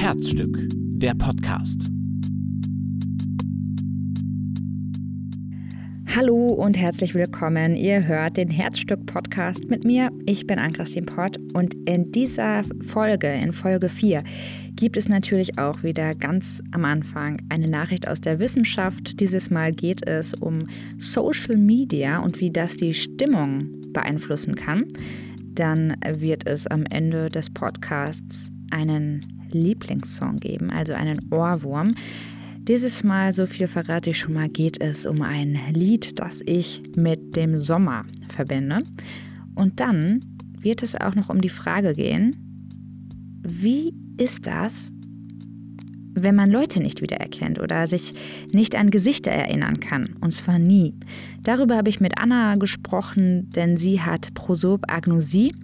Herzstück, 0.00 0.66
der 0.72 1.12
Podcast. 1.12 1.78
Hallo 6.16 6.46
und 6.54 6.78
herzlich 6.78 7.14
willkommen. 7.14 7.76
Ihr 7.76 8.08
hört 8.08 8.38
den 8.38 8.48
Herzstück-Podcast 8.48 9.68
mit 9.68 9.84
mir. 9.84 10.10
Ich 10.24 10.46
bin 10.46 10.58
Ann-Christine 10.58 11.04
Pott 11.04 11.38
und 11.52 11.74
in 11.86 12.10
dieser 12.12 12.62
Folge, 12.80 13.28
in 13.28 13.52
Folge 13.52 13.90
4, 13.90 14.22
gibt 14.74 14.96
es 14.96 15.10
natürlich 15.10 15.58
auch 15.58 15.82
wieder 15.82 16.14
ganz 16.14 16.62
am 16.72 16.86
Anfang 16.86 17.36
eine 17.50 17.68
Nachricht 17.68 18.08
aus 18.08 18.22
der 18.22 18.38
Wissenschaft. 18.38 19.20
Dieses 19.20 19.50
Mal 19.50 19.70
geht 19.70 20.08
es 20.08 20.32
um 20.32 20.66
Social 20.96 21.58
Media 21.58 22.20
und 22.20 22.40
wie 22.40 22.50
das 22.50 22.78
die 22.78 22.94
Stimmung 22.94 23.68
beeinflussen 23.92 24.54
kann. 24.54 24.84
Dann 25.44 25.94
wird 26.08 26.46
es 26.46 26.66
am 26.66 26.86
Ende 26.86 27.28
des 27.28 27.50
Podcasts 27.50 28.50
einen 28.70 29.39
Lieblingssong 29.52 30.36
geben, 30.36 30.70
also 30.70 30.92
einen 30.92 31.20
Ohrwurm. 31.30 31.94
Dieses 32.62 33.02
Mal, 33.02 33.32
so 33.32 33.46
viel 33.46 33.66
verrate 33.66 34.10
ich 34.10 34.18
schon 34.18 34.34
mal, 34.34 34.48
geht 34.48 34.80
es 34.80 35.06
um 35.06 35.22
ein 35.22 35.58
Lied, 35.72 36.18
das 36.18 36.40
ich 36.44 36.82
mit 36.96 37.36
dem 37.36 37.58
Sommer 37.58 38.04
verbinde. 38.28 38.82
Und 39.54 39.80
dann 39.80 40.20
wird 40.60 40.82
es 40.82 40.94
auch 40.94 41.14
noch 41.14 41.30
um 41.30 41.40
die 41.40 41.48
Frage 41.48 41.94
gehen, 41.94 42.36
wie 43.42 43.94
ist 44.18 44.46
das, 44.46 44.92
wenn 46.14 46.34
man 46.34 46.50
Leute 46.50 46.80
nicht 46.80 47.02
wiedererkennt 47.02 47.58
oder 47.58 47.86
sich 47.86 48.14
nicht 48.52 48.76
an 48.76 48.90
Gesichter 48.90 49.30
erinnern 49.30 49.80
kann. 49.80 50.10
Und 50.20 50.32
zwar 50.32 50.58
nie. 50.58 50.94
Darüber 51.42 51.76
habe 51.76 51.88
ich 51.88 52.00
mit 52.00 52.18
Anna 52.18 52.56
gesprochen, 52.56 53.48
denn 53.50 53.76
sie 53.76 54.00
hat 54.00 54.34
Prosopagnosie, 54.34 55.54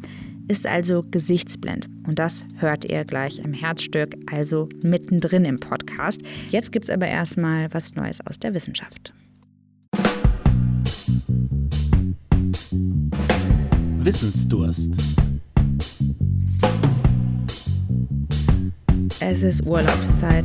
ist 0.49 0.67
also 0.67 1.03
gesichtsblind. 1.11 1.89
Und 2.07 2.19
das 2.19 2.45
hört 2.59 2.85
ihr 2.85 3.05
gleich 3.05 3.39
im 3.39 3.53
Herzstück, 3.53 4.15
also 4.31 4.69
mittendrin 4.83 5.45
im 5.45 5.59
Podcast. 5.59 6.21
Jetzt 6.51 6.73
gibt 6.73 6.85
es 6.85 6.91
aber 6.91 7.07
erstmal 7.07 7.73
was 7.73 7.95
Neues 7.95 8.21
aus 8.27 8.39
der 8.39 8.55
Wissenschaft. 8.55 9.13
Wissensdurst. 13.99 14.93
Es 19.19 19.43
ist 19.43 19.67
Urlaubszeit. 19.67 20.45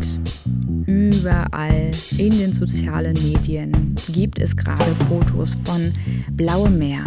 Überall 0.88 1.92
in 2.18 2.40
den 2.40 2.54
sozialen 2.54 3.14
Medien 3.14 3.96
gibt 4.12 4.40
es 4.40 4.56
gerade 4.56 4.96
Fotos 5.08 5.56
von 5.66 5.94
blauem 6.32 6.80
Meer, 6.80 7.04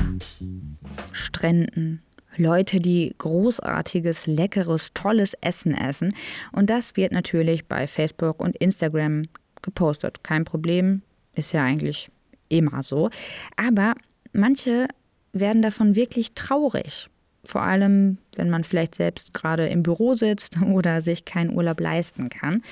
Stränden, 1.12 2.02
Leute, 2.36 2.80
die 2.80 3.14
großartiges, 3.18 4.26
leckeres, 4.26 4.92
tolles 4.94 5.34
Essen 5.40 5.74
essen. 5.74 6.14
Und 6.52 6.70
das 6.70 6.96
wird 6.96 7.12
natürlich 7.12 7.66
bei 7.66 7.86
Facebook 7.86 8.40
und 8.40 8.56
Instagram 8.56 9.22
gepostet. 9.62 10.22
Kein 10.22 10.44
Problem, 10.44 11.02
ist 11.34 11.52
ja 11.52 11.62
eigentlich 11.64 12.10
immer 12.48 12.82
so. 12.82 13.10
Aber 13.56 13.94
manche 14.32 14.88
werden 15.32 15.62
davon 15.62 15.96
wirklich 15.96 16.34
traurig. 16.34 17.08
Vor 17.46 17.60
allem, 17.60 18.18
wenn 18.36 18.48
man 18.48 18.64
vielleicht 18.64 18.94
selbst 18.94 19.34
gerade 19.34 19.66
im 19.66 19.82
Büro 19.82 20.14
sitzt 20.14 20.60
oder 20.62 21.02
sich 21.02 21.24
keinen 21.24 21.54
Urlaub 21.54 21.80
leisten 21.80 22.28
kann. 22.28 22.62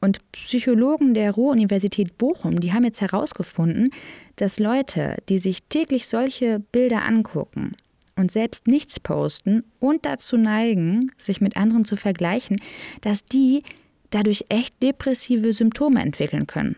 Und 0.00 0.18
Psychologen 0.32 1.14
der 1.14 1.32
Ruhr-Universität 1.32 2.18
Bochum, 2.18 2.60
die 2.60 2.72
haben 2.72 2.84
jetzt 2.84 3.00
herausgefunden, 3.00 3.90
dass 4.36 4.58
Leute, 4.58 5.16
die 5.28 5.38
sich 5.38 5.62
täglich 5.64 6.08
solche 6.08 6.60
Bilder 6.60 7.04
angucken, 7.04 7.72
und 8.18 8.30
selbst 8.32 8.66
nichts 8.66 9.00
posten 9.00 9.64
und 9.78 10.04
dazu 10.04 10.36
neigen, 10.36 11.12
sich 11.16 11.40
mit 11.40 11.56
anderen 11.56 11.84
zu 11.84 11.96
vergleichen, 11.96 12.60
dass 13.00 13.24
die 13.24 13.62
dadurch 14.10 14.44
echt 14.48 14.82
depressive 14.82 15.52
Symptome 15.52 16.02
entwickeln 16.02 16.46
können. 16.46 16.76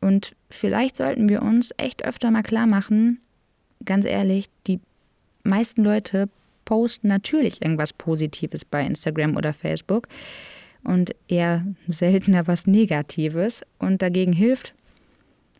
Und 0.00 0.34
vielleicht 0.50 0.96
sollten 0.96 1.28
wir 1.28 1.42
uns 1.42 1.72
echt 1.76 2.04
öfter 2.04 2.30
mal 2.30 2.42
klar 2.42 2.66
machen, 2.66 3.20
ganz 3.84 4.04
ehrlich, 4.04 4.46
die 4.66 4.80
meisten 5.42 5.84
Leute 5.84 6.28
posten 6.64 7.08
natürlich 7.08 7.60
irgendwas 7.60 7.92
Positives 7.92 8.64
bei 8.64 8.84
Instagram 8.86 9.36
oder 9.36 9.52
Facebook 9.52 10.08
und 10.82 11.14
eher 11.28 11.66
seltener 11.86 12.46
was 12.46 12.66
Negatives. 12.66 13.62
Und 13.78 14.00
dagegen 14.00 14.32
hilft 14.32 14.74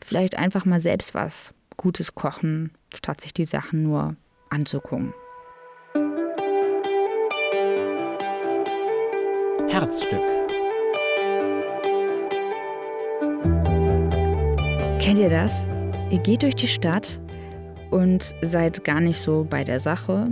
vielleicht 0.02 0.38
einfach 0.38 0.64
mal 0.64 0.80
selbst 0.80 1.14
was 1.14 1.52
Gutes 1.76 2.14
kochen, 2.14 2.70
statt 2.94 3.20
sich 3.20 3.34
die 3.34 3.44
Sachen 3.44 3.82
nur 3.82 4.16
anzugucken. 4.50 5.14
Herzstück. 9.68 10.20
Kennt 15.00 15.18
ihr 15.18 15.30
das? 15.30 15.66
Ihr 16.10 16.18
geht 16.18 16.42
durch 16.42 16.54
die 16.54 16.68
Stadt 16.68 17.20
und 17.90 18.34
seid 18.42 18.84
gar 18.84 19.00
nicht 19.00 19.18
so 19.18 19.46
bei 19.48 19.64
der 19.64 19.80
Sache. 19.80 20.30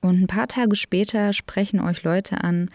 Und 0.00 0.22
ein 0.22 0.26
paar 0.26 0.48
Tage 0.48 0.76
später 0.76 1.32
sprechen 1.32 1.80
euch 1.80 2.02
Leute 2.04 2.42
an 2.42 2.70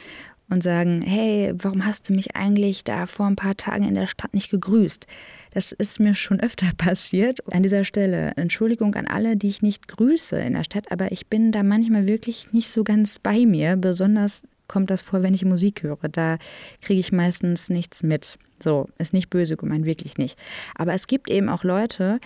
und 0.50 0.61
sagen, 0.63 1.01
hey, 1.01 1.53
warum 1.56 1.85
hast 1.85 2.07
du 2.07 2.13
mich 2.13 2.35
eigentlich 2.35 2.83
da 2.83 3.07
vor 3.07 3.25
ein 3.25 3.35
paar 3.35 3.57
Tagen 3.57 3.88
in 3.88 3.95
der 3.95 4.07
Stadt 4.07 4.33
nicht 4.33 4.51
gegrüßt? 4.51 5.07
Das 5.51 5.72
ist 5.72 6.00
mir 6.00 6.13
schon 6.13 6.39
öfter 6.39 6.67
passiert. 6.78 7.39
An 7.53 7.63
dieser 7.63 7.83
Stelle 7.83 8.33
Entschuldigung 8.35 8.95
an 8.95 9.07
alle, 9.07 9.38
die 9.38 9.47
ich 9.47 9.61
nicht 9.61 9.88
grüße 9.88 10.38
in 10.38 10.53
der 10.53 10.63
Stadt, 10.63 10.91
aber 10.91 11.11
ich 11.11 11.28
bin 11.28 11.51
da 11.51 11.63
manchmal 11.63 12.07
wirklich 12.07 12.51
nicht 12.53 12.69
so 12.69 12.83
ganz 12.83 13.19
bei 13.19 13.45
mir. 13.45 13.75
Besonders 13.75 14.44
kommt 14.67 14.89
das 14.89 15.01
vor, 15.01 15.23
wenn 15.23 15.33
ich 15.33 15.45
Musik 15.45 15.83
höre. 15.83 16.09
Da 16.09 16.38
kriege 16.81 17.00
ich 17.00 17.12
meistens 17.12 17.69
nichts 17.69 18.03
mit. 18.03 18.38
So, 18.62 18.88
ist 18.97 19.13
nicht 19.13 19.29
böse 19.29 19.57
gemeint, 19.57 19.85
wirklich 19.85 20.17
nicht. 20.17 20.38
Aber 20.75 20.94
es 20.94 21.07
gibt 21.07 21.29
eben 21.29 21.50
auch 21.50 21.63
Leute, 21.63 22.19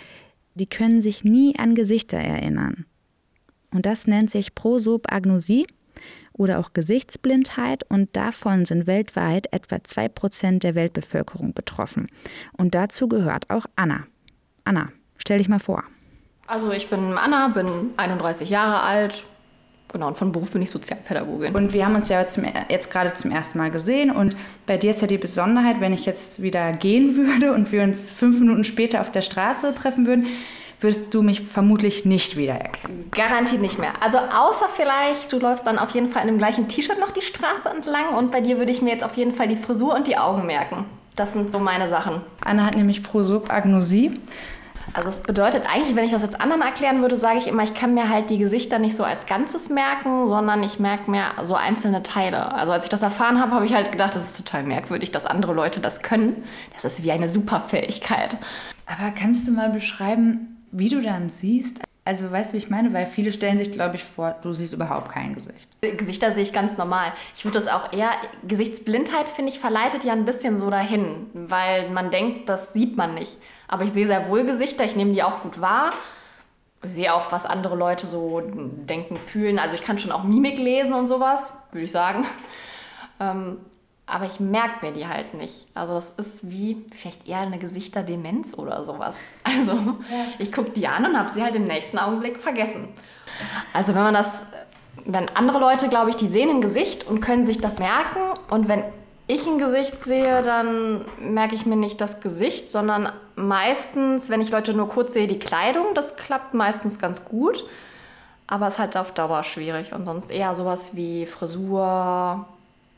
die 0.56 0.68
können 0.68 1.02
sich 1.02 1.24
nie 1.24 1.58
an 1.58 1.76
Gesichter 1.76 2.18
erinnern. 2.18 2.86
Und 3.72 3.86
das 3.86 4.08
nennt 4.08 4.30
sich 4.30 4.56
Prosopagnosie 4.56 5.66
oder 6.40 6.58
auch 6.60 6.72
Gesichtsblindheit 6.74 7.84
und 7.90 8.16
davon 8.16 8.66
sind 8.66 8.88
weltweit 8.88 9.52
etwa 9.52 9.76
2% 9.76 10.60
der 10.60 10.74
Weltbevölkerung 10.74 11.54
betroffen. 11.54 12.08
Und 12.58 12.76
dazu 12.76 13.10
gehört 13.10 13.50
auch 13.50 13.66
Anna. 13.76 14.06
Anna, 14.64 14.90
stell 15.18 15.40
dich 15.40 15.50
mal 15.50 15.60
vor. 15.60 15.84
Also 16.48 16.72
ich 16.72 16.90
bin 16.90 17.18
Anna, 17.18 17.50
bin 17.50 17.68
31 17.98 18.50
Jahre 18.50 18.82
alt. 18.82 19.26
Genau, 19.92 20.08
und 20.08 20.18
von 20.18 20.32
Beruf 20.32 20.52
bin 20.52 20.62
ich 20.62 20.70
Sozialpädagogin. 20.70 21.56
Und 21.56 21.74
wir 21.74 21.86
haben 21.86 21.96
uns 21.96 22.10
ja 22.10 22.26
zum, 22.28 22.46
jetzt 22.70 22.90
gerade 22.90 23.14
zum 23.14 23.32
ersten 23.32 23.58
Mal 23.58 23.72
gesehen. 23.72 24.12
Und 24.12 24.38
bei 24.66 24.78
dir 24.78 24.92
ist 24.92 25.02
ja 25.02 25.08
die 25.08 25.18
Besonderheit, 25.18 25.82
wenn 25.82 25.94
ich 25.94 26.06
jetzt 26.06 26.42
wieder 26.42 26.72
gehen 26.72 27.18
würde 27.28 27.54
und 27.54 27.72
wir 27.72 27.84
uns 27.84 28.12
fünf 28.12 28.40
Minuten 28.40 28.64
später 28.64 29.02
auf 29.02 29.12
der 29.12 29.24
Straße 29.24 29.74
treffen 29.74 30.06
würden, 30.06 30.28
würdest 30.80 31.14
du 31.14 31.22
mich 31.22 31.42
vermutlich 31.42 32.06
nicht 32.06 32.38
wiedererkennen. 32.38 33.12
Garantiert 33.12 33.62
nicht 33.62 33.80
mehr. 33.80 33.94
Also 34.02 34.18
außer 34.18 34.68
vielleicht, 34.74 35.32
du 35.32 35.40
läufst 35.40 35.68
dann 35.68 35.78
auf 35.78 35.92
jeden 35.92 36.10
Fall 36.10 36.24
in 36.24 36.30
dem 36.30 36.38
gleichen 36.38 36.68
T-Shirt 36.68 37.00
noch 37.00 37.12
die 37.12 37.22
Straße 37.22 37.70
entlang 37.70 38.16
und 38.16 38.32
bei 38.32 38.42
dir 38.42 38.58
würde 38.58 38.72
ich 38.72 38.82
mir 38.82 38.92
jetzt 38.92 39.04
auf 39.04 39.18
jeden 39.18 39.34
Fall 39.34 39.48
die 39.48 39.58
Frisur 39.58 39.94
und 39.94 40.08
die 40.08 40.18
Augen 40.18 40.46
merken. 40.46 40.86
Das 41.16 41.34
sind 41.34 41.52
so 41.52 41.60
meine 41.60 41.90
Sachen. 41.90 42.22
Anna 42.42 42.66
hat 42.66 42.76
nämlich 42.76 43.04
Prosopagnosie. 43.04 44.12
Also 44.94 45.10
es 45.10 45.18
bedeutet 45.18 45.64
eigentlich, 45.72 45.96
wenn 45.96 46.06
ich 46.06 46.12
das 46.12 46.22
jetzt 46.22 46.40
anderen 46.42 46.62
erklären 46.62 47.02
würde, 47.02 47.16
sage 47.16 47.38
ich 47.38 47.48
immer, 47.48 47.64
ich 47.64 47.74
kann 47.74 47.94
mir 47.94 48.10
halt 48.10 48.30
die 48.30 48.38
Gesichter 48.38 48.80
nicht 48.80 48.96
so 48.96 49.04
als 49.04 49.26
Ganzes 49.26 49.70
merken, 49.70 50.28
sondern 50.28 50.64
ich 50.64 50.80
merke 50.80 51.12
mir 51.12 51.26
so 51.44 51.56
einzelne 51.56 52.02
Teile. 52.04 52.54
Also 52.54 52.72
als 52.72 52.86
ich 52.86 52.90
das 52.90 53.04
erfahren 53.04 53.40
habe, 53.40 53.52
habe 53.52 53.66
ich 53.66 53.74
halt 53.74 53.92
gedacht, 53.92 54.16
das 54.16 54.32
ist 54.32 54.38
total 54.38 54.64
merkwürdig, 54.64 55.12
dass 55.12 55.26
andere 55.26 55.54
Leute 55.54 55.80
das 55.80 56.02
können. 56.02 56.44
Das 56.74 56.86
ist 56.86 57.04
wie 57.04 57.12
eine 57.12 57.28
Superfähigkeit. 57.28 58.38
Aber 58.86 59.12
kannst 59.12 59.48
du 59.48 59.52
mal 59.52 59.70
beschreiben, 59.70 60.59
wie 60.72 60.90
du 60.90 61.02
dann 61.02 61.30
siehst, 61.30 61.80
also 62.10 62.32
weißt 62.32 62.50
du, 62.50 62.54
wie 62.54 62.58
ich 62.58 62.72
meine? 62.72 62.92
Weil 62.92 63.06
viele 63.06 63.32
stellen 63.32 63.60
sich, 63.60 63.72
glaube 63.72 63.96
ich, 63.96 64.04
vor, 64.04 64.36
du 64.42 64.52
siehst 64.52 64.74
überhaupt 64.74 65.12
kein 65.12 65.36
Gesicht. 65.36 65.70
Gesichter 65.82 66.32
sehe 66.32 66.42
ich 66.42 66.54
ganz 66.54 66.76
normal. 66.76 67.14
Ich 67.36 67.46
würde 67.46 67.60
das 67.60 67.68
auch 67.68 67.94
eher, 67.94 68.10
Gesichtsblindheit, 68.48 69.30
finde 69.30 69.52
ich, 69.52 69.60
verleitet 69.60 70.04
ja 70.04 70.14
ein 70.14 70.26
bisschen 70.26 70.58
so 70.58 70.72
dahin, 70.72 71.28
weil 71.34 71.90
man 71.92 72.10
denkt, 72.10 72.50
das 72.50 72.74
sieht 72.74 72.98
man 72.98 73.14
nicht. 73.14 73.38
Aber 73.68 73.84
ich 73.84 73.92
sehe 73.92 74.08
sehr 74.08 74.28
wohl 74.28 74.44
Gesichter, 74.44 74.86
ich 74.86 74.96
nehme 74.96 75.14
die 75.14 75.22
auch 75.22 75.44
gut 75.44 75.62
wahr. 75.62 75.92
Ich 76.84 76.94
sehe 76.94 77.14
auch, 77.14 77.32
was 77.32 77.46
andere 77.46 77.76
Leute 77.76 78.08
so 78.08 78.42
denken, 78.42 79.18
fühlen. 79.18 79.60
Also 79.60 79.76
ich 79.76 79.84
kann 79.84 80.00
schon 80.00 80.12
auch 80.12 80.24
Mimik 80.24 80.58
lesen 80.58 80.94
und 80.94 81.06
sowas, 81.06 81.54
würde 81.72 81.86
ich 81.86 81.92
sagen. 81.92 82.26
Ähm, 83.20 83.58
aber 84.10 84.26
ich 84.26 84.40
merke 84.40 84.86
mir 84.86 84.92
die 84.92 85.08
halt 85.08 85.34
nicht. 85.34 85.68
Also 85.74 85.94
das 85.94 86.12
ist 86.12 86.50
wie 86.50 86.86
vielleicht 86.92 87.28
eher 87.28 87.40
eine 87.40 87.58
Gesichterdemenz 87.58 88.58
oder 88.58 88.84
sowas. 88.84 89.16
Also 89.44 89.98
ich 90.38 90.52
gucke 90.52 90.72
die 90.72 90.88
an 90.88 91.06
und 91.06 91.18
habe 91.18 91.30
sie 91.30 91.44
halt 91.44 91.56
im 91.56 91.66
nächsten 91.66 91.98
Augenblick 91.98 92.40
vergessen. 92.40 92.88
Also 93.74 93.94
wenn 93.96 94.04
man 94.04 94.14
das, 94.14 94.46
wenn 95.06 95.28
andere 95.30 95.60
Leute, 95.60 95.90
glaube 95.90 96.12
ich, 96.12 96.16
die 96.16 96.28
sehen 96.28 96.50
ein 96.50 96.62
Gesicht 96.62 97.08
und 97.08 97.20
können 97.20 97.46
sich 97.46 97.60
das 97.60 97.80
merken 97.80 98.20
und 98.50 98.68
wenn 98.68 98.84
ich 99.28 99.46
ein 99.46 99.60
Gesicht 99.60 100.02
sehe, 100.02 100.42
dann 100.42 101.06
merke 101.20 101.54
ich 101.54 101.66
mir 101.66 101.76
nicht 101.76 102.02
das 102.02 102.20
Gesicht, 102.20 102.68
sondern 102.68 103.12
meistens, 103.36 104.30
wenn 104.30 104.42
ich 104.42 104.50
Leute 104.50 104.74
nur 104.74 104.90
kurz 104.90 105.14
sehe, 105.14 105.28
die 105.28 105.38
Kleidung. 105.38 105.86
Das 105.94 106.16
klappt 106.16 106.56
meistens 106.56 106.98
ganz 106.98 107.26
gut, 107.26 107.64
aber 108.48 108.68
es 108.68 108.74
ist 108.76 108.80
halt 108.80 108.98
auf 108.98 109.12
Dauer 109.12 109.44
schwierig 109.44 109.94
und 109.94 110.06
sonst 110.06 110.32
eher 110.32 110.56
sowas 110.56 110.96
wie 110.96 111.28
Frisur, 111.28 112.48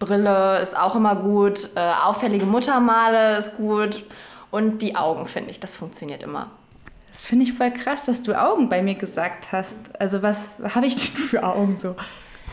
Brille 0.06 0.60
ist 0.60 0.78
auch 0.78 0.96
immer 0.96 1.16
gut, 1.16 1.70
äh, 1.76 1.94
auffällige 2.04 2.46
Muttermale 2.46 3.38
ist 3.38 3.58
gut 3.58 4.04
und 4.50 4.82
die 4.82 4.96
Augen, 4.96 5.26
finde 5.26 5.52
ich, 5.52 5.60
das 5.60 5.76
funktioniert 5.76 6.24
immer. 6.24 6.48
Das 7.12 7.26
finde 7.26 7.44
ich 7.44 7.54
voll 7.54 7.72
krass, 7.72 8.04
dass 8.04 8.24
du 8.24 8.34
Augen 8.34 8.70
bei 8.70 8.82
mir 8.82 8.96
gesagt 8.96 9.52
hast. 9.52 9.80
Also 10.00 10.24
was 10.24 10.54
habe 10.74 10.86
ich 10.86 10.96
denn 11.14 11.24
für 11.24 11.44
Augen 11.44 11.78
so? 11.78 11.96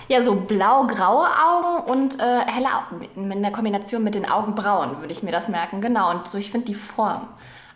Ja, 0.08 0.22
so 0.22 0.34
blau-graue 0.34 1.26
Augen 1.26 1.90
und 1.90 2.18
äh, 2.18 2.40
helle 2.46 2.68
Augen. 2.68 3.32
In 3.32 3.42
der 3.42 3.52
Kombination 3.52 4.02
mit 4.02 4.14
den 4.14 4.28
Augenbrauen 4.28 5.00
würde 5.00 5.12
ich 5.12 5.22
mir 5.22 5.32
das 5.32 5.48
merken. 5.48 5.80
Genau. 5.80 6.10
Und 6.10 6.26
so, 6.28 6.38
ich 6.38 6.50
finde 6.50 6.66
die 6.66 6.74
Form. 6.74 7.28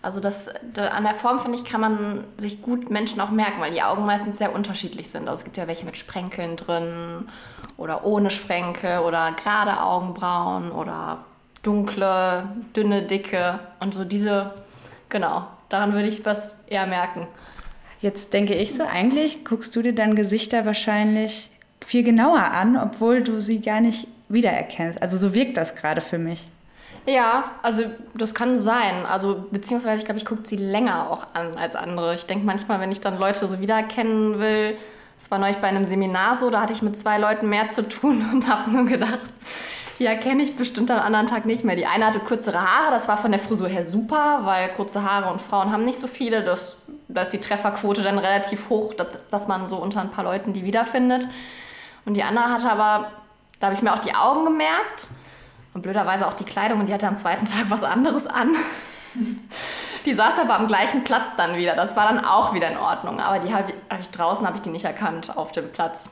Also 0.03 0.19
das, 0.19 0.51
da, 0.73 0.89
an 0.89 1.05
der 1.05 1.15
Form, 1.15 1.39
finde 1.39 1.57
ich, 1.57 1.65
kann 1.65 1.81
man 1.81 2.25
sich 2.37 2.61
gut 2.61 2.91
Menschen 2.91 3.21
auch 3.21 3.31
merken, 3.31 3.61
weil 3.61 3.71
die 3.71 3.83
Augen 3.83 4.05
meistens 4.05 4.37
sehr 4.37 4.53
unterschiedlich 4.53 5.09
sind. 5.09 5.29
Also 5.29 5.41
es 5.41 5.45
gibt 5.45 5.57
ja 5.57 5.69
welche 5.69 5.87
mit 5.87 5.97
Sprenkeln 5.97 6.57
drin 6.57 7.29
oder 7.77 8.05
ohne 8.05 8.31
Sprenkel 8.31 8.99
oder 9.01 9.33
gerade 9.33 9.81
Augenbrauen 9.81 10.73
oder 10.73 11.25
dunkle, 11.63 12.49
dünne, 12.75 13.03
dicke. 13.07 13.61
Und 13.79 13.95
so 13.95 14.05
diese, 14.05 14.53
genau, 15.09 15.47
daran 15.69 15.93
würde 15.93 16.09
ich 16.09 16.27
was 16.27 16.57
eher 16.67 16.87
merken. 16.89 17.29
Jetzt 18.01 18.33
denke 18.33 18.55
ich 18.55 18.75
so, 18.75 18.83
eigentlich 18.83 19.45
guckst 19.45 19.77
du 19.77 19.83
dir 19.83 19.95
dann 19.95 20.17
Gesichter 20.17 20.67
wahrscheinlich 20.67 21.49
viel 21.85 22.03
genauer 22.03 22.43
an, 22.43 22.77
obwohl 22.77 23.23
du 23.23 23.41
sie 23.41 23.61
gar 23.61 23.81
nicht 23.81 24.09
wiedererkennst. 24.29 25.01
Also 25.01 25.17
so 25.17 25.35
wirkt 25.35 25.57
das 25.57 25.77
gerade 25.77 26.01
für 26.01 26.19
mich. 26.19 26.49
Ja, 27.05 27.53
also 27.63 27.85
das 28.15 28.35
kann 28.35 28.59
sein. 28.59 29.07
Also 29.07 29.47
beziehungsweise 29.51 29.99
ich 29.99 30.05
glaube, 30.05 30.19
ich 30.19 30.25
gucke 30.25 30.43
sie 30.45 30.57
länger 30.57 31.11
auch 31.11 31.27
an 31.35 31.59
als 31.59 31.75
andere. 31.75 32.15
Ich 32.15 32.27
denke 32.27 32.47
manchmal, 32.47 32.81
wenn 32.81 32.93
ich 32.93 33.01
dann 33.01 33.19
Leute 33.19 33.47
so 33.49 33.61
wiedererkennen 33.61 34.39
will, 34.39 34.77
das 35.19 35.31
war 35.31 35.39
neulich 35.39 35.59
bei 35.59 35.69
einem 35.69 35.87
Seminar 35.87 36.37
so, 36.37 36.51
da 36.51 36.61
hatte 36.61 36.73
ich 36.73 36.83
mit 36.83 36.97
zwei 36.97 37.19
Leuten 37.19 37.49
mehr 37.49 37.69
zu 37.69 37.89
tun 37.89 38.29
und 38.33 38.49
habe 38.49 38.71
nur 38.71 38.85
gedacht, 38.85 39.21
die 39.99 40.07
erkenne 40.07 40.43
ich 40.43 40.57
bestimmt 40.57 40.91
am 40.91 41.01
anderen 41.01 41.27
Tag 41.27 41.45
nicht 41.45 41.65
mehr. 41.65 41.77
Die 41.77 41.87
eine 41.87 42.07
hatte 42.07 42.21
kürzere 42.21 42.61
Haare, 42.61 42.91
das 42.91 43.09
war 43.09 43.19
von 43.19 43.31
der 43.31 43.41
Frisur 43.41 43.69
her 43.69 43.85
super, 43.85 44.41
weil 44.45 44.69
kurze 44.71 45.03
Haare 45.03 45.31
und 45.31 45.41
Frauen 45.41 45.71
haben 45.73 45.85
nicht 45.85 45.99
so 45.99 46.07
viele. 46.07 46.43
Das, 46.43 46.79
da 47.09 47.23
ist 47.23 47.33
die 47.33 47.39
Trefferquote 47.39 48.03
dann 48.03 48.19
relativ 48.19 48.69
hoch, 48.69 48.95
dass, 48.95 49.09
dass 49.31 49.49
man 49.49 49.69
so 49.69 49.77
unter 49.77 50.01
ein 50.01 50.11
paar 50.11 50.25
Leuten 50.25 50.53
die 50.53 50.65
wiederfindet. 50.65 51.29
Und 52.05 52.15
die 52.15 52.23
andere 52.23 52.47
hatte 52.47 52.71
aber, 52.71 53.13
da 53.61 53.69
habe 53.69 53.77
ich 53.77 53.83
mir 53.83 53.93
auch 53.93 54.01
die 54.01 54.15
Augen 54.15 54.45
gemerkt 54.45 55.07
und 55.75 55.83
blöderweise 55.83 56.27
auch 56.27 56.35
die 56.35 56.45
Kleidung 56.45 56.81
und 56.81 56.89
die 56.89 56.95
hatte 56.95 57.09
am 57.09 57.17
zweiten 57.17 57.47
Tag 57.47 57.67
was 57.69 57.85
anderes 57.85 58.27
an. 58.27 58.55
Die 60.05 60.15
saß 60.15 60.41
aber 60.41 60.57
am 60.57 60.67
gleichen 60.67 61.05
Platz 61.05 61.37
dann 61.37 61.55
wieder. 61.55 61.77
Das 61.77 61.95
war 61.95 62.09
dann 62.09 62.25
auch 62.25 62.55
wieder 62.55 62.69
in 62.69 62.77
Ordnung. 62.77 63.21
Aber 63.21 63.39
die 63.39 63.55
habe 63.55 63.73
hab 63.89 64.01
ich 64.01 64.09
draußen 64.09 64.45
habe 64.45 64.57
ich 64.57 64.63
die 64.63 64.71
nicht 64.71 64.85
erkannt 64.85 65.37
auf 65.37 65.53
dem 65.53 65.71
Platz. 65.71 66.11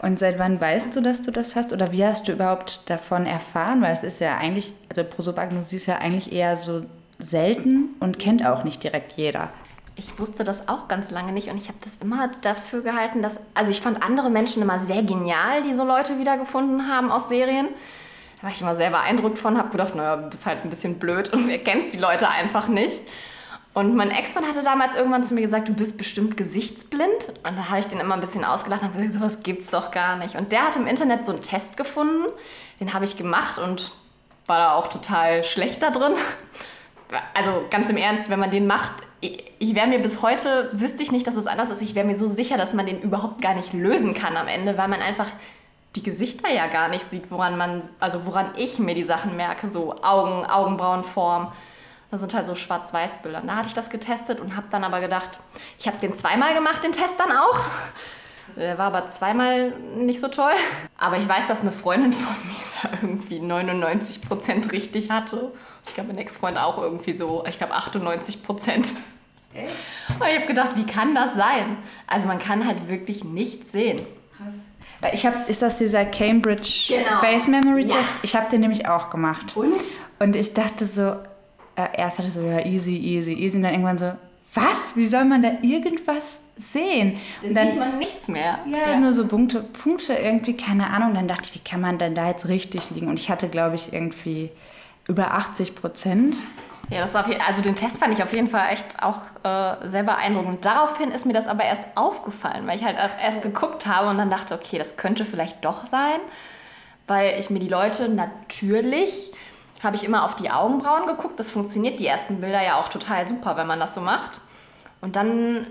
Und 0.00 0.18
seit 0.18 0.40
wann 0.40 0.60
weißt 0.60 0.96
du, 0.96 1.00
dass 1.00 1.22
du 1.22 1.30
das 1.30 1.54
hast? 1.54 1.72
Oder 1.72 1.92
wie 1.92 2.04
hast 2.04 2.26
du 2.26 2.32
überhaupt 2.32 2.90
davon 2.90 3.24
erfahren? 3.24 3.82
Weil 3.82 3.92
es 3.92 4.02
ist 4.02 4.18
ja 4.18 4.36
eigentlich, 4.36 4.74
also 4.88 5.04
Prosopagnosie 5.04 5.76
ist 5.76 5.86
ja 5.86 5.98
eigentlich 5.98 6.32
eher 6.32 6.56
so 6.56 6.84
selten 7.20 7.90
und 8.00 8.18
kennt 8.18 8.44
auch 8.44 8.64
nicht 8.64 8.82
direkt 8.82 9.12
jeder 9.12 9.50
ich 9.96 10.18
wusste 10.18 10.44
das 10.44 10.68
auch 10.68 10.88
ganz 10.88 11.10
lange 11.10 11.32
nicht 11.32 11.48
und 11.48 11.56
ich 11.56 11.68
habe 11.68 11.78
das 11.82 11.96
immer 11.96 12.28
dafür 12.42 12.82
gehalten, 12.82 13.22
dass. 13.22 13.40
Also 13.54 13.70
ich 13.70 13.80
fand 13.80 14.02
andere 14.02 14.30
Menschen 14.30 14.62
immer 14.62 14.78
sehr 14.78 15.02
genial, 15.02 15.62
die 15.62 15.74
so 15.74 15.84
Leute 15.84 16.18
wiedergefunden 16.18 16.88
haben 16.88 17.10
aus 17.10 17.28
Serien. 17.28 17.68
Da 18.36 18.44
war 18.44 18.50
ich 18.50 18.60
immer 18.60 18.76
sehr 18.76 18.90
beeindruckt 18.90 19.38
von, 19.38 19.56
habe 19.56 19.70
gedacht, 19.70 19.94
naja, 19.94 20.16
du 20.16 20.28
bist 20.28 20.46
halt 20.46 20.64
ein 20.64 20.70
bisschen 20.70 20.98
blöd 20.98 21.32
und 21.32 21.48
erkennst 21.50 21.94
die 21.94 21.98
Leute 22.00 22.28
einfach 22.28 22.68
nicht. 22.68 23.00
Und 23.76 23.94
mein 23.94 24.10
Ex-Mann 24.10 24.46
hatte 24.46 24.62
damals 24.64 24.94
irgendwann 24.94 25.22
zu 25.22 25.34
mir 25.34 25.42
gesagt, 25.42 25.68
du 25.68 25.74
bist 25.74 25.98
bestimmt 25.98 26.38
gesichtsblind. 26.38 27.28
Und 27.46 27.58
da 27.58 27.68
habe 27.68 27.78
ich 27.78 27.86
den 27.86 28.00
immer 28.00 28.14
ein 28.14 28.20
bisschen 28.20 28.42
ausgelacht 28.42 28.82
und 28.82 28.94
gesagt, 28.94 29.12
sowas 29.12 29.42
gibt's 29.42 29.70
doch 29.70 29.90
gar 29.90 30.16
nicht. 30.16 30.34
Und 30.34 30.50
der 30.50 30.62
hat 30.62 30.76
im 30.76 30.86
Internet 30.86 31.26
so 31.26 31.32
einen 31.32 31.42
Test 31.42 31.76
gefunden, 31.76 32.24
den 32.80 32.94
habe 32.94 33.04
ich 33.04 33.18
gemacht 33.18 33.58
und 33.58 33.92
war 34.46 34.58
da 34.58 34.72
auch 34.72 34.86
total 34.86 35.44
schlecht 35.44 35.82
da 35.82 35.90
drin. 35.90 36.14
Also 37.34 37.66
ganz 37.70 37.90
im 37.90 37.98
Ernst, 37.98 38.30
wenn 38.30 38.40
man 38.40 38.50
den 38.50 38.66
macht, 38.66 38.92
ich 39.20 39.74
wäre 39.74 39.86
mir 39.86 39.98
bis 39.98 40.22
heute, 40.22 40.70
wüsste 40.72 41.02
ich 41.02 41.12
nicht, 41.12 41.26
dass 41.26 41.36
es 41.36 41.46
anders 41.46 41.68
ist. 41.68 41.82
Ich 41.82 41.94
wäre 41.94 42.06
mir 42.06 42.14
so 42.14 42.26
sicher, 42.26 42.56
dass 42.56 42.74
man 42.74 42.86
den 42.86 43.00
überhaupt 43.00 43.42
gar 43.42 43.54
nicht 43.54 43.74
lösen 43.74 44.14
kann 44.14 44.38
am 44.38 44.48
Ende, 44.48 44.78
weil 44.78 44.88
man 44.88 45.02
einfach 45.02 45.28
die 45.96 46.02
Gesichter 46.02 46.52
ja 46.52 46.66
gar 46.66 46.88
nicht 46.88 47.10
sieht, 47.10 47.30
woran 47.30 47.56
man, 47.56 47.88
also 47.98 48.26
woran 48.26 48.50
ich 48.56 48.78
mir 48.78 48.94
die 48.94 49.02
Sachen 49.02 49.36
merke, 49.36 49.68
so 49.68 49.96
Augen, 50.02 50.44
Augenbrauenform. 50.44 51.50
Das 52.10 52.20
sind 52.20 52.34
halt 52.34 52.46
so 52.46 52.54
Schwarz-Weiß-Bilder. 52.54 53.42
Da 53.44 53.56
hatte 53.56 53.68
ich 53.68 53.74
das 53.74 53.90
getestet 53.90 54.40
und 54.40 54.54
habe 54.56 54.68
dann 54.70 54.84
aber 54.84 55.00
gedacht, 55.00 55.40
ich 55.78 55.88
habe 55.88 55.98
den 55.98 56.14
zweimal 56.14 56.54
gemacht, 56.54 56.84
den 56.84 56.92
Test 56.92 57.18
dann 57.18 57.32
auch. 57.32 57.58
Der 58.54 58.78
war 58.78 58.86
aber 58.86 59.08
zweimal 59.08 59.70
nicht 59.96 60.20
so 60.20 60.28
toll. 60.28 60.52
Aber 60.96 61.18
ich 61.18 61.28
weiß, 61.28 61.46
dass 61.48 61.60
eine 61.60 61.72
Freundin 61.72 62.12
von 62.12 62.34
mir 62.46 62.56
da 62.82 62.90
irgendwie 63.02 63.40
99% 63.40 64.70
richtig 64.70 65.10
hatte. 65.10 65.52
Ich 65.84 65.94
glaube, 65.94 66.10
mein 66.10 66.18
Ex-Freund 66.18 66.56
auch 66.58 66.78
irgendwie 66.78 67.12
so, 67.12 67.44
ich 67.48 67.58
glaube 67.58 67.74
98%. 67.74 68.94
Okay. 69.50 69.68
Und 70.08 70.26
ich 70.26 70.36
habe 70.36 70.46
gedacht, 70.46 70.76
wie 70.76 70.86
kann 70.86 71.14
das 71.14 71.34
sein? 71.34 71.78
Also 72.06 72.28
man 72.28 72.38
kann 72.38 72.66
halt 72.66 72.88
wirklich 72.88 73.24
nichts 73.24 73.72
sehen. 73.72 74.06
Krass. 74.36 74.54
Ich 75.12 75.26
habe, 75.26 75.36
ist 75.48 75.62
das 75.62 75.78
dieser 75.78 76.04
Cambridge 76.04 76.86
genau. 76.88 77.20
Face 77.20 77.46
Memory 77.46 77.86
Test? 77.86 78.08
Ja. 78.08 78.20
Ich 78.22 78.36
habe 78.36 78.50
den 78.50 78.60
nämlich 78.60 78.88
auch 78.88 79.10
gemacht. 79.10 79.56
Und? 79.56 79.74
Und 80.18 80.36
ich 80.36 80.54
dachte 80.54 80.86
so, 80.86 81.16
äh, 81.76 81.88
erst 81.96 82.18
hatte 82.18 82.28
ich 82.28 82.34
so, 82.34 82.40
ja, 82.40 82.64
easy, 82.64 82.96
easy, 82.96 83.32
easy. 83.32 83.56
Und 83.56 83.62
dann 83.64 83.72
irgendwann 83.72 83.98
so, 83.98 84.12
was? 84.54 84.92
Wie 84.94 85.06
soll 85.06 85.24
man 85.24 85.42
da 85.42 85.52
irgendwas 85.62 86.40
sehen? 86.56 87.18
Dann, 87.42 87.54
dann 87.54 87.68
sieht 87.68 87.78
man 87.78 87.98
nichts 87.98 88.28
mehr. 88.28 88.58
Ja, 88.66 88.92
ja, 88.92 88.98
nur 88.98 89.12
so 89.12 89.26
Punkte, 89.26 89.60
Punkte 89.60 90.14
irgendwie, 90.14 90.56
keine 90.56 90.88
Ahnung. 90.88 91.14
Dann 91.14 91.28
dachte 91.28 91.50
ich, 91.50 91.54
wie 91.54 91.68
kann 91.68 91.80
man 91.80 91.98
denn 91.98 92.14
da 92.14 92.28
jetzt 92.28 92.48
richtig 92.48 92.90
liegen? 92.90 93.08
Und 93.08 93.20
ich 93.20 93.30
hatte, 93.30 93.48
glaube 93.48 93.76
ich, 93.76 93.92
irgendwie 93.92 94.50
über 95.08 95.34
80 95.34 95.74
Prozent. 95.74 96.36
Ja, 96.88 97.00
das 97.00 97.14
war 97.14 97.26
also 97.46 97.62
den 97.62 97.74
Test 97.74 97.98
fand 97.98 98.14
ich 98.14 98.22
auf 98.22 98.32
jeden 98.32 98.46
Fall 98.46 98.68
echt 98.72 99.02
auch 99.02 99.18
äh, 99.42 99.88
sehr 99.88 100.04
beeindruckend. 100.04 100.64
Daraufhin 100.64 101.10
ist 101.10 101.26
mir 101.26 101.32
das 101.32 101.48
aber 101.48 101.64
erst 101.64 101.88
aufgefallen, 101.96 102.66
weil 102.66 102.76
ich 102.76 102.84
halt 102.84 102.96
erst 103.20 103.42
geguckt 103.42 103.86
habe 103.86 104.08
und 104.08 104.18
dann 104.18 104.30
dachte, 104.30 104.54
okay, 104.54 104.78
das 104.78 104.96
könnte 104.96 105.24
vielleicht 105.24 105.64
doch 105.64 105.84
sein, 105.84 106.20
weil 107.08 107.38
ich 107.40 107.50
mir 107.50 107.58
die 107.58 107.68
Leute 107.68 108.08
natürlich 108.08 109.32
habe 109.82 109.96
ich 109.96 110.04
immer 110.04 110.24
auf 110.24 110.36
die 110.36 110.50
Augenbrauen 110.50 111.06
geguckt. 111.06 111.38
Das 111.38 111.50
funktioniert 111.50 112.00
die 112.00 112.06
ersten 112.06 112.40
Bilder 112.40 112.62
ja 112.62 112.80
auch 112.80 112.88
total 112.88 113.26
super, 113.26 113.56
wenn 113.56 113.66
man 113.66 113.80
das 113.80 113.94
so 113.94 114.00
macht. 114.00 114.40
Und 115.00 115.16
dann 115.16 115.66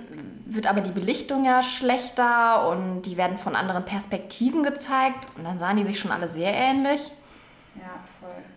wird 0.45 0.67
aber 0.67 0.81
die 0.81 0.91
Belichtung 0.91 1.45
ja 1.45 1.61
schlechter 1.61 2.69
und 2.69 3.01
die 3.03 3.17
werden 3.17 3.37
von 3.37 3.55
anderen 3.55 3.83
Perspektiven 3.83 4.63
gezeigt 4.63 5.27
und 5.35 5.43
dann 5.43 5.57
sahen 5.57 5.77
die 5.77 5.83
sich 5.83 5.99
schon 5.99 6.11
alle 6.11 6.27
sehr 6.27 6.53
ähnlich. 6.53 7.11
Ja, 7.75 7.99
voll. 8.19 8.54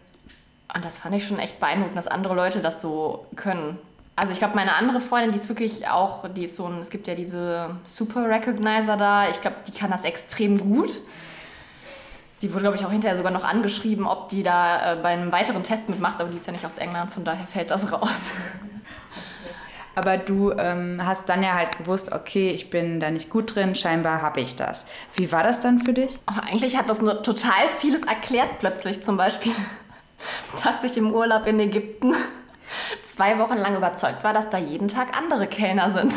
Und 0.74 0.84
das 0.84 0.98
fand 0.98 1.14
ich 1.14 1.26
schon 1.26 1.38
echt 1.38 1.60
beeindruckend, 1.60 1.96
dass 1.96 2.06
andere 2.06 2.34
Leute 2.34 2.60
das 2.60 2.80
so 2.80 3.26
können. 3.36 3.78
Also 4.16 4.32
ich 4.32 4.38
glaube, 4.38 4.56
meine 4.56 4.74
andere 4.74 5.00
Freundin, 5.00 5.32
die 5.32 5.38
ist 5.38 5.48
wirklich 5.48 5.88
auch, 5.88 6.28
die 6.28 6.44
ist 6.44 6.56
so 6.56 6.66
ein, 6.66 6.80
es 6.80 6.90
gibt 6.90 7.06
ja 7.06 7.14
diese 7.14 7.76
Super 7.86 8.28
Recognizer 8.28 8.96
da, 8.96 9.28
ich 9.28 9.40
glaube, 9.40 9.58
die 9.66 9.72
kann 9.72 9.90
das 9.90 10.04
extrem 10.04 10.58
gut. 10.58 11.00
Die 12.42 12.52
wurde, 12.52 12.62
glaube 12.62 12.76
ich, 12.76 12.84
auch 12.84 12.90
hinterher 12.90 13.16
sogar 13.16 13.32
noch 13.32 13.44
angeschrieben, 13.44 14.06
ob 14.06 14.28
die 14.28 14.42
da 14.42 14.94
äh, 14.94 14.96
bei 14.96 15.10
einem 15.10 15.32
weiteren 15.32 15.62
Test 15.62 15.88
mitmacht, 15.88 16.20
aber 16.20 16.30
die 16.30 16.36
ist 16.36 16.46
ja 16.46 16.52
nicht 16.52 16.66
aus 16.66 16.78
England, 16.78 17.12
von 17.12 17.24
daher 17.24 17.46
fällt 17.46 17.70
das 17.70 17.92
raus. 17.92 18.32
Aber 19.94 20.16
du 20.16 20.52
ähm, 20.52 21.00
hast 21.04 21.28
dann 21.28 21.42
ja 21.42 21.54
halt 21.54 21.76
gewusst, 21.78 22.12
okay, 22.12 22.50
ich 22.52 22.70
bin 22.70 23.00
da 23.00 23.10
nicht 23.10 23.30
gut 23.30 23.56
drin, 23.56 23.74
scheinbar 23.74 24.22
habe 24.22 24.40
ich 24.40 24.54
das. 24.54 24.84
Wie 25.16 25.32
war 25.32 25.42
das 25.42 25.58
dann 25.58 25.80
für 25.80 25.92
dich? 25.92 26.20
Oh, 26.30 26.40
eigentlich 26.40 26.78
hat 26.78 26.88
das 26.88 27.02
nur 27.02 27.20
total 27.24 27.68
vieles 27.80 28.02
erklärt 28.02 28.60
plötzlich. 28.60 29.02
Zum 29.02 29.16
Beispiel, 29.16 29.52
dass 30.64 30.84
ich 30.84 30.96
im 30.96 31.12
Urlaub 31.12 31.46
in 31.46 31.60
Ägypten 31.60 32.14
zwei 33.04 33.38
Wochen 33.38 33.56
lang 33.56 33.76
überzeugt 33.76 34.24
war, 34.24 34.32
dass 34.32 34.50
da 34.50 34.58
jeden 34.58 34.88
Tag 34.88 35.16
andere 35.16 35.46
Kellner 35.46 35.90
sind. 35.90 36.14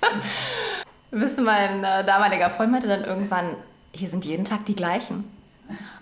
Wissen, 1.10 1.44
mein 1.44 1.82
äh, 1.84 2.04
damaliger 2.04 2.50
Freund 2.50 2.72
meinte 2.72 2.88
dann 2.88 3.04
irgendwann, 3.04 3.56
hier 3.92 4.08
sind 4.08 4.24
jeden 4.24 4.44
Tag 4.44 4.64
die 4.66 4.76
gleichen. 4.76 5.24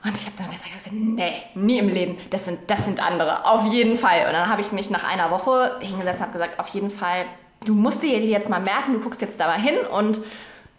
Und 0.04 0.16
ich 0.16 0.26
habe 0.26 0.37
dann 0.37 0.50
gesagt, 0.50 0.93
nee, 0.93 1.33
nie 1.54 1.78
im 1.78 1.88
Leben, 1.88 2.19
das 2.28 2.45
sind, 2.45 2.59
das 2.66 2.85
sind 2.85 3.02
andere, 3.02 3.47
auf 3.47 3.64
jeden 3.73 3.97
Fall. 3.97 4.26
Und 4.26 4.33
dann 4.33 4.50
habe 4.50 4.61
ich 4.61 4.73
mich 4.73 4.90
nach 4.90 5.04
einer 5.04 5.31
Woche 5.31 5.78
hingesetzt 5.81 6.19
und 6.19 6.26
habe 6.26 6.33
gesagt, 6.33 6.59
auf 6.61 6.69
jeden 6.69 6.90
Fall, 6.90 7.25
du 7.64 7.75
musst 7.75 8.02
dir 8.02 8.19
jetzt 8.19 8.50
mal 8.50 8.61
merken, 8.61 8.93
du 8.93 9.00
guckst 9.00 9.23
jetzt 9.23 9.40
da 9.40 9.47
mal 9.47 9.59
hin 9.59 9.76
und 9.87 10.21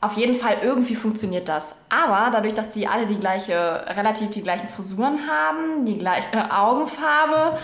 auf 0.06 0.14
jeden 0.14 0.36
Fall 0.36 0.58
irgendwie 0.62 0.96
funktioniert 0.96 1.50
das. 1.50 1.74
Aber 1.90 2.30
dadurch, 2.32 2.54
dass 2.54 2.70
die 2.70 2.88
alle 2.88 3.08
die 3.08 3.20
gleiche, 3.20 3.86
relativ 3.90 4.30
die 4.30 4.44
gleichen 4.44 4.70
Frisuren 4.70 5.28
haben, 5.28 5.86
die 5.86 5.98
gleiche 5.98 6.28
äh, 6.32 6.52
Augenfarbe, 6.52 7.58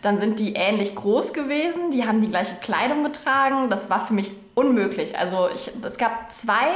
dann 0.00 0.18
sind 0.18 0.40
die 0.40 0.54
ähnlich 0.54 0.94
groß 0.94 1.32
gewesen, 1.32 1.90
die 1.90 2.06
haben 2.06 2.20
die 2.20 2.28
gleiche 2.28 2.54
Kleidung 2.56 3.04
getragen. 3.04 3.68
Das 3.70 3.90
war 3.90 4.04
für 4.04 4.14
mich 4.14 4.32
unmöglich. 4.54 5.16
Also 5.18 5.48
ich, 5.54 5.70
es 5.84 5.98
gab 5.98 6.32
zwei, 6.32 6.70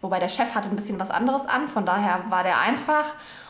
wobei 0.00 0.18
der 0.18 0.28
Chef 0.28 0.54
hatte 0.54 0.70
ein 0.70 0.76
bisschen 0.76 0.98
was 0.98 1.10
anderes 1.10 1.46
an, 1.46 1.68
von 1.68 1.84
daher 1.86 2.24
war 2.28 2.42
der 2.42 2.58
einfach. 2.58 3.06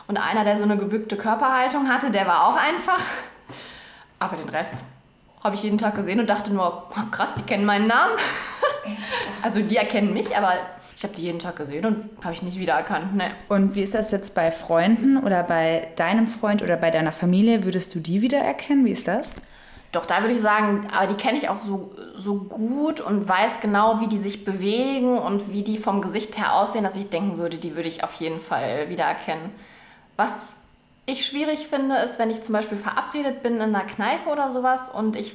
Und 0.07 0.17
einer, 0.17 0.43
der 0.43 0.57
so 0.57 0.63
eine 0.63 0.77
gebückte 0.77 1.17
Körperhaltung 1.17 1.89
hatte, 1.89 2.11
der 2.11 2.27
war 2.27 2.47
auch 2.47 2.55
einfach. 2.55 2.99
Aber 4.19 4.35
den 4.35 4.49
Rest 4.49 4.83
habe 5.47 5.55
ich 5.55 5.63
jeden 5.63 5.77
Tag 5.77 5.95
gesehen 5.95 6.19
und 6.19 6.29
dachte 6.29 6.53
nur, 6.53 6.83
oh, 6.89 7.01
krass, 7.09 7.33
die 7.33 7.41
kennen 7.41 7.65
meinen 7.65 7.87
Namen. 7.87 8.13
Also 9.41 9.61
die 9.61 9.77
erkennen 9.77 10.13
mich, 10.13 10.35
aber 10.35 10.53
ich 10.95 11.03
habe 11.03 11.13
die 11.13 11.23
jeden 11.23 11.39
Tag 11.39 11.55
gesehen 11.55 11.85
und 11.85 12.09
habe 12.23 12.33
ich 12.33 12.41
nicht 12.41 12.59
wiedererkannt. 12.59 13.15
Ne. 13.15 13.31
Und 13.49 13.75
wie 13.75 13.83
ist 13.83 13.93
das 13.93 14.11
jetzt 14.11 14.33
bei 14.33 14.51
Freunden 14.51 15.17
oder 15.17 15.43
bei 15.43 15.89
deinem 15.95 16.27
Freund 16.27 16.61
oder 16.61 16.75
bei 16.75 16.89
deiner 16.89 17.11
Familie? 17.11 17.63
Würdest 17.63 17.93
du 17.95 17.99
die 17.99 18.21
wiedererkennen? 18.21 18.85
Wie 18.85 18.91
ist 18.91 19.07
das? 19.07 19.31
Doch, 19.91 20.05
da 20.05 20.21
würde 20.21 20.33
ich 20.33 20.41
sagen, 20.41 20.87
aber 20.93 21.07
die 21.07 21.15
kenne 21.15 21.37
ich 21.37 21.49
auch 21.49 21.57
so, 21.57 21.91
so 22.15 22.35
gut 22.35 22.99
und 22.99 23.27
weiß 23.27 23.61
genau, 23.61 23.99
wie 24.01 24.07
die 24.07 24.19
sich 24.19 24.43
bewegen 24.43 25.17
und 25.17 25.51
wie 25.51 25.63
die 25.63 25.77
vom 25.77 26.01
Gesicht 26.01 26.37
her 26.37 26.55
aussehen, 26.55 26.83
dass 26.83 26.95
ich 26.95 27.09
denken 27.09 27.37
würde, 27.37 27.57
die 27.57 27.75
würde 27.75 27.87
ich 27.87 28.03
auf 28.03 28.13
jeden 28.15 28.39
Fall 28.39 28.89
wiedererkennen. 28.89 29.51
Was 30.17 30.56
ich 31.09 31.25
schwierig 31.25 31.67
finde, 31.67 31.95
ist, 31.97 32.19
wenn 32.19 32.29
ich 32.29 32.41
zum 32.41 32.53
Beispiel 32.53 32.77
verabredet 32.77 33.41
bin 33.41 33.55
in 33.55 33.61
einer 33.61 33.85
Kneipe 33.85 34.29
oder 34.29 34.51
sowas 34.51 34.89
und 34.89 35.15
ich, 35.15 35.33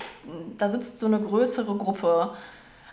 da 0.59 0.69
sitzt 0.69 0.99
so 0.99 1.07
eine 1.07 1.19
größere 1.19 1.75
Gruppe. 1.77 2.35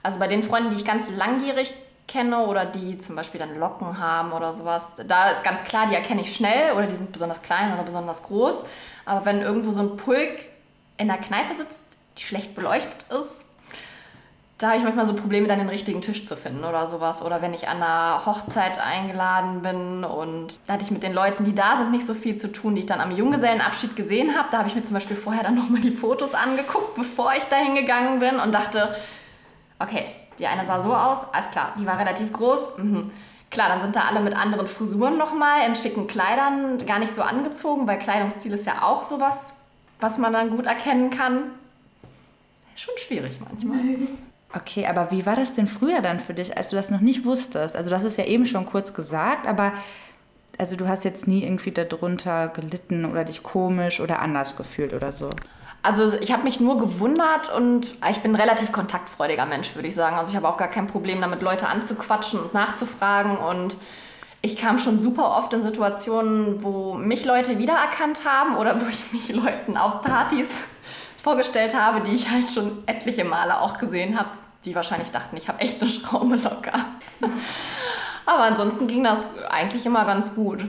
Also 0.02 0.18
bei 0.18 0.28
den 0.28 0.44
Freunden, 0.44 0.70
die 0.70 0.78
ich 0.78 0.86
ganz 0.86 1.12
langjährig 1.12 1.74
kenne 2.08 2.48
oder 2.48 2.66
die 2.66 2.98
zum 2.98 3.18
Beispiel 3.18 3.38
dann 3.38 3.60
Locken 3.60 4.00
haben 4.00 4.32
oder 4.32 4.54
sowas, 4.54 4.94
da 5.06 5.30
ist 5.30 5.44
ganz 5.44 5.64
klar, 5.66 5.88
die 5.90 5.96
erkenne 5.96 6.22
ich 6.22 6.34
schnell 6.34 6.72
oder 6.72 6.88
die 6.88 6.96
sind 6.96 7.12
besonders 7.12 7.42
klein 7.42 7.74
oder 7.74 7.84
besonders 7.84 8.24
groß. 8.24 8.64
Aber 9.06 9.26
wenn 9.26 9.42
irgendwo 9.42 9.72
so 9.72 9.82
ein 9.82 9.98
Pulk 9.98 10.40
in 10.98 11.10
der 11.10 11.18
Kneipe 11.18 11.56
sitzt, 11.56 11.84
die 12.18 12.24
schlecht 12.24 12.56
beleuchtet 12.56 13.06
ist, 13.12 13.44
da 14.60 14.68
habe 14.68 14.78
ich 14.78 14.84
manchmal 14.84 15.06
so 15.06 15.14
Probleme, 15.14 15.48
dann 15.48 15.60
den 15.60 15.70
richtigen 15.70 16.02
Tisch 16.02 16.26
zu 16.26 16.36
finden 16.36 16.66
oder 16.66 16.86
sowas. 16.86 17.22
Oder 17.22 17.42
wenn 17.42 17.54
ich 17.54 17.70
an 17.70 17.78
einer 17.78 18.26
Hochzeit 18.26 18.78
eingeladen 18.78 19.62
bin 19.62 20.04
und 20.04 20.60
da 20.68 20.74
hatte 20.74 20.84
ich 20.84 20.92
mit 20.92 21.02
den 21.02 21.14
Leuten, 21.14 21.46
die 21.46 21.56
da 21.56 21.78
sind, 21.78 21.92
nicht 21.92 22.06
so 22.06 22.14
viel 22.14 22.36
zu 22.36 22.52
tun, 22.52 22.76
die 22.76 22.82
ich 22.82 22.86
dann 22.86 23.00
am 23.00 23.12
Junggesellenabschied 23.12 23.96
gesehen 23.96 24.38
habe. 24.38 24.50
Da 24.52 24.58
habe 24.58 24.68
ich 24.68 24.76
mir 24.76 24.84
zum 24.84 24.96
Beispiel 24.96 25.16
vorher 25.16 25.44
dann 25.44 25.56
nochmal 25.60 25.80
die 25.80 25.92
Fotos 25.92 26.34
angeguckt, 26.34 26.96
bevor 26.96 27.32
ich 27.38 27.46
da 27.46 27.56
hingegangen 27.56 28.20
bin 28.20 28.38
und 28.38 28.54
dachte, 28.54 28.94
okay, 29.80 30.08
die 30.40 30.48
eine 30.48 30.66
sah 30.66 30.82
so 30.82 30.94
aus, 30.94 31.20
alles 31.32 31.50
klar, 31.52 31.74
die 31.80 31.86
war 31.86 31.98
relativ 31.98 32.34
groß. 32.34 32.80
Mhm. 32.80 33.12
Klar, 33.50 33.70
dann 33.70 33.80
sind 33.80 33.96
da 33.96 34.02
alle 34.02 34.20
mit 34.20 34.36
anderen 34.36 34.68
Frisuren 34.68 35.18
nochmal, 35.18 35.66
in 35.68 35.76
schicken 35.78 36.08
Kleidern, 36.08 36.78
gar 36.86 37.00
nicht 37.00 37.16
so 37.16 37.22
angezogen, 37.22 37.88
weil 37.88 37.98
Kleidungsstil 37.98 38.52
ist 38.54 38.66
ja 38.66 38.84
auch 38.84 39.06
sowas, 39.06 39.54
was 40.02 40.18
man 40.18 40.34
dann 40.34 40.50
gut 40.50 40.66
erkennen 40.66 41.12
kann. 41.12 41.44
Ist 42.74 42.84
schon 42.84 42.98
schwierig 42.98 43.40
manchmal. 43.40 43.80
Okay, 44.54 44.88
aber 44.88 45.12
wie 45.12 45.26
war 45.26 45.36
das 45.36 45.54
denn 45.54 45.68
früher 45.68 46.02
dann 46.02 46.20
für 46.20 46.34
dich, 46.34 46.58
als 46.58 46.70
du 46.70 46.76
das 46.76 46.90
noch 46.90 47.02
nicht 47.02 47.24
wusstest? 47.24 47.76
Also, 47.76 47.92
hast 47.92 48.04
es 48.04 48.18
ja 48.18 48.26
eben 48.26 48.46
schon 48.46 48.66
kurz 48.66 48.94
gesagt, 48.94 49.48
aber 49.48 49.74
also 50.60 50.76
du 50.76 50.88
hast 50.88 51.06
jetzt 51.06 51.26
nie 51.26 51.44
irgendwie 51.44 51.72
darunter 51.72 52.50
gelitten 52.50 53.06
oder 53.06 53.24
dich 53.24 53.44
komisch 53.44 54.02
oder 54.02 54.20
anders 54.20 54.58
gefühlt 54.58 54.94
oder 54.94 55.12
so. 55.14 55.30
Also 55.82 56.12
ich 56.20 56.34
habe 56.34 56.44
mich 56.44 56.60
nur 56.60 56.78
gewundert 56.78 57.50
und 57.56 57.96
ich 58.10 58.20
bin 58.20 58.34
ein 58.34 58.36
relativ 58.36 58.74
kontaktfreudiger 58.74 59.46
Mensch, 59.46 59.74
würde 59.76 59.88
ich 59.88 59.96
sagen. 59.96 60.18
Also 60.18 60.32
ich 60.32 60.36
habe 60.36 60.50
auch 60.50 60.58
gar 60.58 60.68
kein 60.68 60.88
Problem 60.88 61.22
damit, 61.22 61.42
Leute 61.42 61.70
anzuquatschen 61.70 62.42
und 62.42 62.54
nachzufragen. 62.54 63.38
Und 63.38 63.78
ich 64.42 64.58
kam 64.58 64.80
schon 64.80 65.00
super 65.00 65.38
oft 65.38 65.54
in 65.54 65.64
Situationen, 65.64 66.62
wo 66.62 66.96
mich 66.96 67.24
Leute 67.24 67.58
wiedererkannt 67.58 68.26
haben 68.26 68.58
oder 68.58 68.82
wo 68.82 68.88
ich 68.90 69.14
mich 69.14 69.30
Leuten 69.34 69.78
auf 69.78 70.02
Partys 70.02 70.50
vorgestellt 71.30 71.76
habe, 71.76 72.02
die 72.02 72.16
ich 72.16 72.32
halt 72.32 72.50
schon 72.50 72.82
etliche 72.88 73.24
Male 73.24 73.62
auch 73.62 73.78
gesehen 73.78 74.18
habe, 74.18 74.30
die 74.66 74.74
wahrscheinlich 74.74 75.12
dachten, 75.12 75.38
ich 75.38 75.48
habe 75.48 75.60
echt 75.60 75.80
eine 75.80 75.88
Schraube 75.88 76.38
locker. 76.38 76.86
Aber 78.26 78.44
ansonsten 78.46 78.88
ging 78.88 79.04
das 79.04 79.28
eigentlich 79.48 79.86
immer 79.86 80.06
ganz 80.06 80.34
gut. 80.34 80.66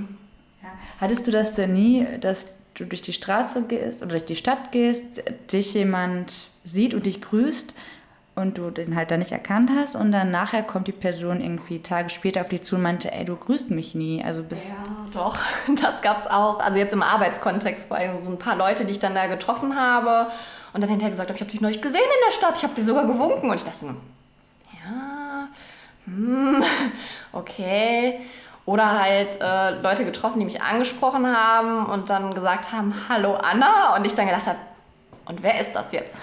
Hattest 1.00 1.26
du 1.26 1.30
das 1.30 1.54
denn 1.54 1.72
nie, 1.72 2.06
dass 2.20 2.58
du 2.74 2.84
durch 2.84 3.00
die 3.00 3.14
Straße 3.14 3.62
gehst 3.68 4.02
oder 4.02 4.10
durch 4.10 4.26
die 4.26 4.36
Stadt 4.36 4.70
gehst, 4.70 5.22
dich 5.50 5.72
jemand 5.72 6.48
sieht 6.62 6.92
und 6.92 7.06
dich 7.06 7.22
grüßt 7.22 7.72
und 8.34 8.58
du 8.58 8.70
den 8.70 8.96
halt 8.96 9.10
da 9.10 9.16
nicht 9.16 9.32
erkannt 9.32 9.70
hast 9.74 9.96
und 9.96 10.12
dann 10.12 10.30
nachher 10.30 10.62
kommt 10.62 10.86
die 10.86 10.92
Person 10.92 11.40
irgendwie 11.40 11.82
Tage 11.82 12.10
später 12.10 12.40
auf 12.40 12.48
dich 12.48 12.62
zu 12.62 12.76
und 12.76 12.82
meinte, 12.82 13.12
ey, 13.12 13.24
du 13.24 13.36
grüßt 13.36 13.70
mich 13.70 13.94
nie. 13.94 14.22
Also 14.24 14.42
bis 14.42 14.70
ja, 14.70 14.76
doch, 15.12 15.36
das 15.82 16.02
gab's 16.02 16.26
auch. 16.26 16.60
Also 16.60 16.78
jetzt 16.78 16.92
im 16.92 17.02
Arbeitskontext 17.02 17.88
bei 17.88 18.10
so 18.20 18.30
ein 18.30 18.38
paar 18.38 18.56
Leute, 18.56 18.84
die 18.84 18.92
ich 18.92 19.00
dann 19.00 19.14
da 19.14 19.26
getroffen 19.26 19.78
habe 19.78 20.30
und 20.72 20.80
dann 20.80 20.88
hinterher 20.88 21.10
gesagt 21.10 21.28
habe, 21.28 21.36
ich 21.36 21.42
habe 21.42 21.50
dich 21.50 21.60
neulich 21.60 21.82
gesehen 21.82 22.00
in 22.00 22.26
der 22.28 22.32
Stadt, 22.32 22.56
ich 22.56 22.62
habe 22.62 22.74
dir 22.74 22.84
sogar 22.84 23.06
gewunken 23.06 23.50
und 23.50 23.56
ich 23.56 23.64
dachte, 23.64 23.86
ja, 24.84 25.48
hm, 26.06 26.62
okay. 27.32 28.20
Oder 28.66 29.00
halt 29.00 29.40
äh, 29.40 29.70
Leute 29.80 30.04
getroffen, 30.04 30.38
die 30.38 30.44
mich 30.44 30.62
angesprochen 30.62 31.26
haben 31.26 31.86
und 31.86 32.08
dann 32.08 32.34
gesagt 32.34 32.72
haben, 32.72 32.94
hallo 33.08 33.34
Anna. 33.34 33.96
Und 33.96 34.06
ich 34.06 34.14
dann 34.14 34.26
gedacht 34.26 34.46
habe, 34.46 34.58
und 35.24 35.42
wer 35.42 35.60
ist 35.60 35.72
das 35.72 35.92
jetzt? 35.92 36.20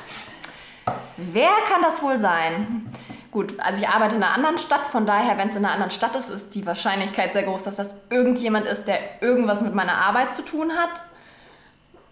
Wer 1.18 1.52
kann 1.68 1.82
das 1.82 2.02
wohl 2.02 2.20
sein? 2.20 2.92
Gut, 3.32 3.60
also 3.60 3.82
ich 3.84 3.90
arbeite 3.90 4.16
in 4.16 4.24
einer 4.24 4.34
anderen 4.34 4.58
Stadt, 4.58 4.86
von 4.86 5.06
daher, 5.06 5.38
wenn 5.38 5.48
es 5.48 5.56
in 5.56 5.66
einer 5.66 5.74
anderen 5.74 5.92
Stadt 5.92 6.16
ist, 6.16 6.30
ist 6.30 6.56
die 6.56 6.66
Wahrscheinlichkeit 6.66 7.34
sehr 7.34 7.44
groß, 7.44 7.64
dass 7.64 7.76
das 7.76 7.96
irgendjemand 8.10 8.66
ist, 8.66 8.86
der 8.88 9.22
irgendwas 9.22 9.62
mit 9.62 9.76
meiner 9.76 9.96
Arbeit 9.96 10.34
zu 10.34 10.44
tun 10.44 10.72
hat. 10.72 11.02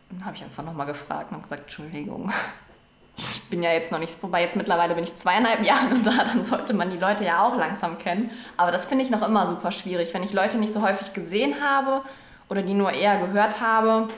Dann 0.10 0.26
habe 0.26 0.36
ich 0.36 0.44
einfach 0.44 0.64
nochmal 0.64 0.86
gefragt 0.86 1.32
und 1.32 1.42
gesagt, 1.42 1.64
Entschuldigung, 1.64 2.32
ich 3.18 3.44
bin 3.50 3.64
ja 3.64 3.72
jetzt 3.72 3.92
noch 3.92 4.00
nicht, 4.00 4.22
wobei 4.22 4.42
jetzt 4.42 4.56
mittlerweile 4.56 4.94
bin 4.94 5.04
ich 5.04 5.16
zweieinhalb 5.16 5.64
Jahre 5.64 5.96
da, 6.04 6.26
dann 6.26 6.44
sollte 6.44 6.74
man 6.74 6.92
die 6.92 6.98
Leute 6.98 7.24
ja 7.24 7.44
auch 7.44 7.56
langsam 7.56 7.98
kennen. 7.98 8.30
Aber 8.58 8.72
das 8.72 8.86
finde 8.86 9.04
ich 9.04 9.10
noch 9.10 9.26
immer 9.26 9.48
super 9.48 9.72
schwierig, 9.72 10.14
wenn 10.14 10.24
ich 10.24 10.34
Leute 10.34 10.58
nicht 10.58 10.74
so 10.74 10.82
häufig 10.82 11.14
gesehen 11.14 11.56
habe 11.64 12.02
oder 12.50 12.62
die 12.62 12.74
nur 12.74 12.92
eher 12.92 13.20
gehört 13.20 13.62
habe. 13.62 14.10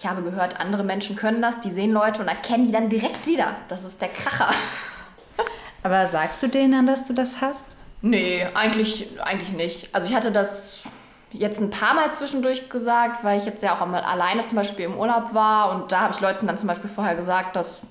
Ich 0.00 0.06
habe 0.06 0.22
gehört, 0.22 0.58
andere 0.58 0.82
Menschen 0.82 1.14
können 1.14 1.42
das, 1.42 1.60
die 1.60 1.70
sehen 1.70 1.92
Leute 1.92 2.22
und 2.22 2.28
erkennen 2.28 2.64
die 2.64 2.72
dann 2.72 2.88
direkt 2.88 3.26
wieder. 3.26 3.56
Das 3.68 3.84
ist 3.84 4.00
der 4.00 4.08
Kracher. 4.08 4.48
Aber 5.82 6.06
sagst 6.06 6.42
du 6.42 6.46
denen 6.46 6.72
dann, 6.72 6.86
dass 6.86 7.04
du 7.04 7.12
das 7.12 7.42
hast? 7.42 7.76
Nee, 8.00 8.46
eigentlich, 8.54 9.20
eigentlich 9.20 9.52
nicht. 9.52 9.94
Also 9.94 10.08
ich 10.08 10.14
hatte 10.14 10.32
das 10.32 10.84
jetzt 11.32 11.60
ein 11.60 11.68
paar 11.68 11.92
Mal 11.92 12.10
zwischendurch 12.14 12.70
gesagt, 12.70 13.22
weil 13.24 13.36
ich 13.36 13.44
jetzt 13.44 13.62
ja 13.62 13.74
auch 13.74 13.82
einmal 13.82 14.00
alleine 14.00 14.42
zum 14.46 14.56
Beispiel 14.56 14.86
im 14.86 14.96
Urlaub 14.96 15.34
war 15.34 15.70
und 15.72 15.92
da 15.92 16.00
habe 16.00 16.14
ich 16.14 16.20
Leuten 16.22 16.46
dann 16.46 16.56
zum 16.56 16.68
Beispiel 16.68 16.88
vorher 16.88 17.14
gesagt, 17.14 17.54
dass 17.54 17.82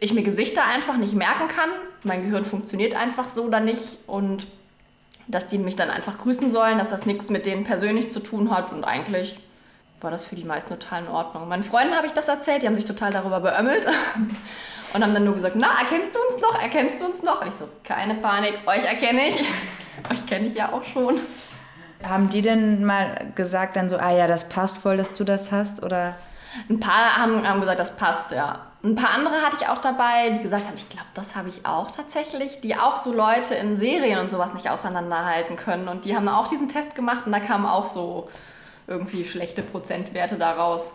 ich 0.00 0.12
mir 0.12 0.22
Gesichter 0.22 0.66
einfach 0.66 0.98
nicht 0.98 1.14
merken 1.14 1.48
kann. 1.48 1.70
Mein 2.02 2.24
Gehirn 2.24 2.44
funktioniert 2.44 2.94
einfach 2.94 3.30
so 3.30 3.44
oder 3.44 3.60
nicht 3.60 4.06
und 4.06 4.46
dass 5.28 5.48
die 5.48 5.56
mich 5.56 5.76
dann 5.76 5.88
einfach 5.88 6.18
grüßen 6.18 6.50
sollen, 6.50 6.76
dass 6.76 6.90
das 6.90 7.06
nichts 7.06 7.30
mit 7.30 7.46
denen 7.46 7.64
persönlich 7.64 8.10
zu 8.10 8.20
tun 8.20 8.50
hat 8.50 8.70
und 8.70 8.84
eigentlich 8.84 9.40
war 10.02 10.10
das 10.10 10.24
für 10.24 10.34
die 10.34 10.44
meisten 10.44 10.78
total 10.78 11.02
in 11.02 11.08
Ordnung. 11.08 11.48
Meinen 11.48 11.62
Freunden 11.62 11.94
habe 11.94 12.06
ich 12.06 12.12
das 12.12 12.28
erzählt, 12.28 12.62
die 12.62 12.66
haben 12.66 12.76
sich 12.76 12.84
total 12.84 13.12
darüber 13.12 13.40
beömmelt 13.40 13.86
und 14.94 15.02
haben 15.02 15.14
dann 15.14 15.24
nur 15.24 15.34
gesagt, 15.34 15.56
na, 15.56 15.78
erkennst 15.80 16.14
du 16.14 16.18
uns 16.20 16.40
noch, 16.40 16.60
erkennst 16.60 17.00
du 17.00 17.06
uns 17.06 17.22
noch? 17.22 17.42
Und 17.42 17.48
ich 17.48 17.54
so, 17.54 17.68
keine 17.84 18.14
Panik, 18.14 18.58
euch 18.66 18.84
erkenne 18.84 19.28
ich. 19.28 19.40
euch 20.10 20.26
kenne 20.26 20.46
ich 20.46 20.54
ja 20.54 20.72
auch 20.72 20.84
schon. 20.84 21.20
Haben 22.02 22.30
die 22.30 22.40
denn 22.40 22.84
mal 22.84 23.32
gesagt 23.34 23.76
dann 23.76 23.88
so, 23.88 23.98
ah 23.98 24.10
ja, 24.10 24.26
das 24.26 24.48
passt 24.48 24.78
voll, 24.78 24.96
dass 24.96 25.12
du 25.12 25.24
das 25.24 25.52
hast? 25.52 25.82
Oder? 25.82 26.14
Ein 26.68 26.80
paar 26.80 27.16
haben, 27.16 27.46
haben 27.46 27.60
gesagt, 27.60 27.78
das 27.78 27.94
passt, 27.96 28.32
ja. 28.32 28.66
Ein 28.82 28.94
paar 28.94 29.10
andere 29.10 29.34
hatte 29.42 29.58
ich 29.60 29.68
auch 29.68 29.76
dabei, 29.76 30.30
die 30.30 30.40
gesagt 30.40 30.66
haben, 30.66 30.76
ich 30.76 30.88
glaube, 30.88 31.06
das 31.12 31.36
habe 31.36 31.50
ich 31.50 31.66
auch 31.66 31.90
tatsächlich, 31.90 32.62
die 32.62 32.76
auch 32.76 32.96
so 32.96 33.12
Leute 33.12 33.54
in 33.54 33.76
Serien 33.76 34.18
und 34.18 34.30
sowas 34.30 34.54
nicht 34.54 34.70
auseinanderhalten 34.70 35.56
können. 35.56 35.88
Und 35.88 36.06
die 36.06 36.16
haben 36.16 36.28
auch 36.28 36.48
diesen 36.48 36.70
Test 36.70 36.94
gemacht 36.94 37.26
und 37.26 37.32
da 37.32 37.40
kamen 37.40 37.66
auch 37.66 37.84
so 37.84 38.30
irgendwie 38.90 39.24
schlechte 39.24 39.62
Prozentwerte 39.62 40.36
daraus. 40.36 40.92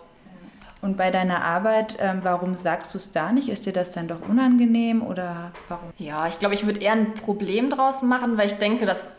Und 0.81 0.97
bei 0.97 1.09
deiner 1.09 1.43
Arbeit, 1.43 1.95
ähm, 1.99 2.19
warum 2.21 2.55
sagst 2.55 2.93
du 2.93 2.99
es 2.99 3.11
da 3.11 3.31
nicht? 3.31 3.49
Ist 3.49 3.65
dir 3.65 3.73
das 3.73 3.91
dann 3.91 4.07
doch 4.07 4.21
unangenehm 4.21 5.01
oder 5.01 5.51
warum? 5.67 5.89
Ja, 5.97 6.27
ich 6.27 6.37
glaube, 6.37 6.53
ich 6.53 6.67
würde 6.67 6.81
eher 6.81 6.91
ein 6.91 7.15
Problem 7.15 7.71
draus 7.71 8.03
machen, 8.03 8.37
weil 8.37 8.47
ich 8.47 8.57
denke, 8.57 8.85
das 8.85 9.09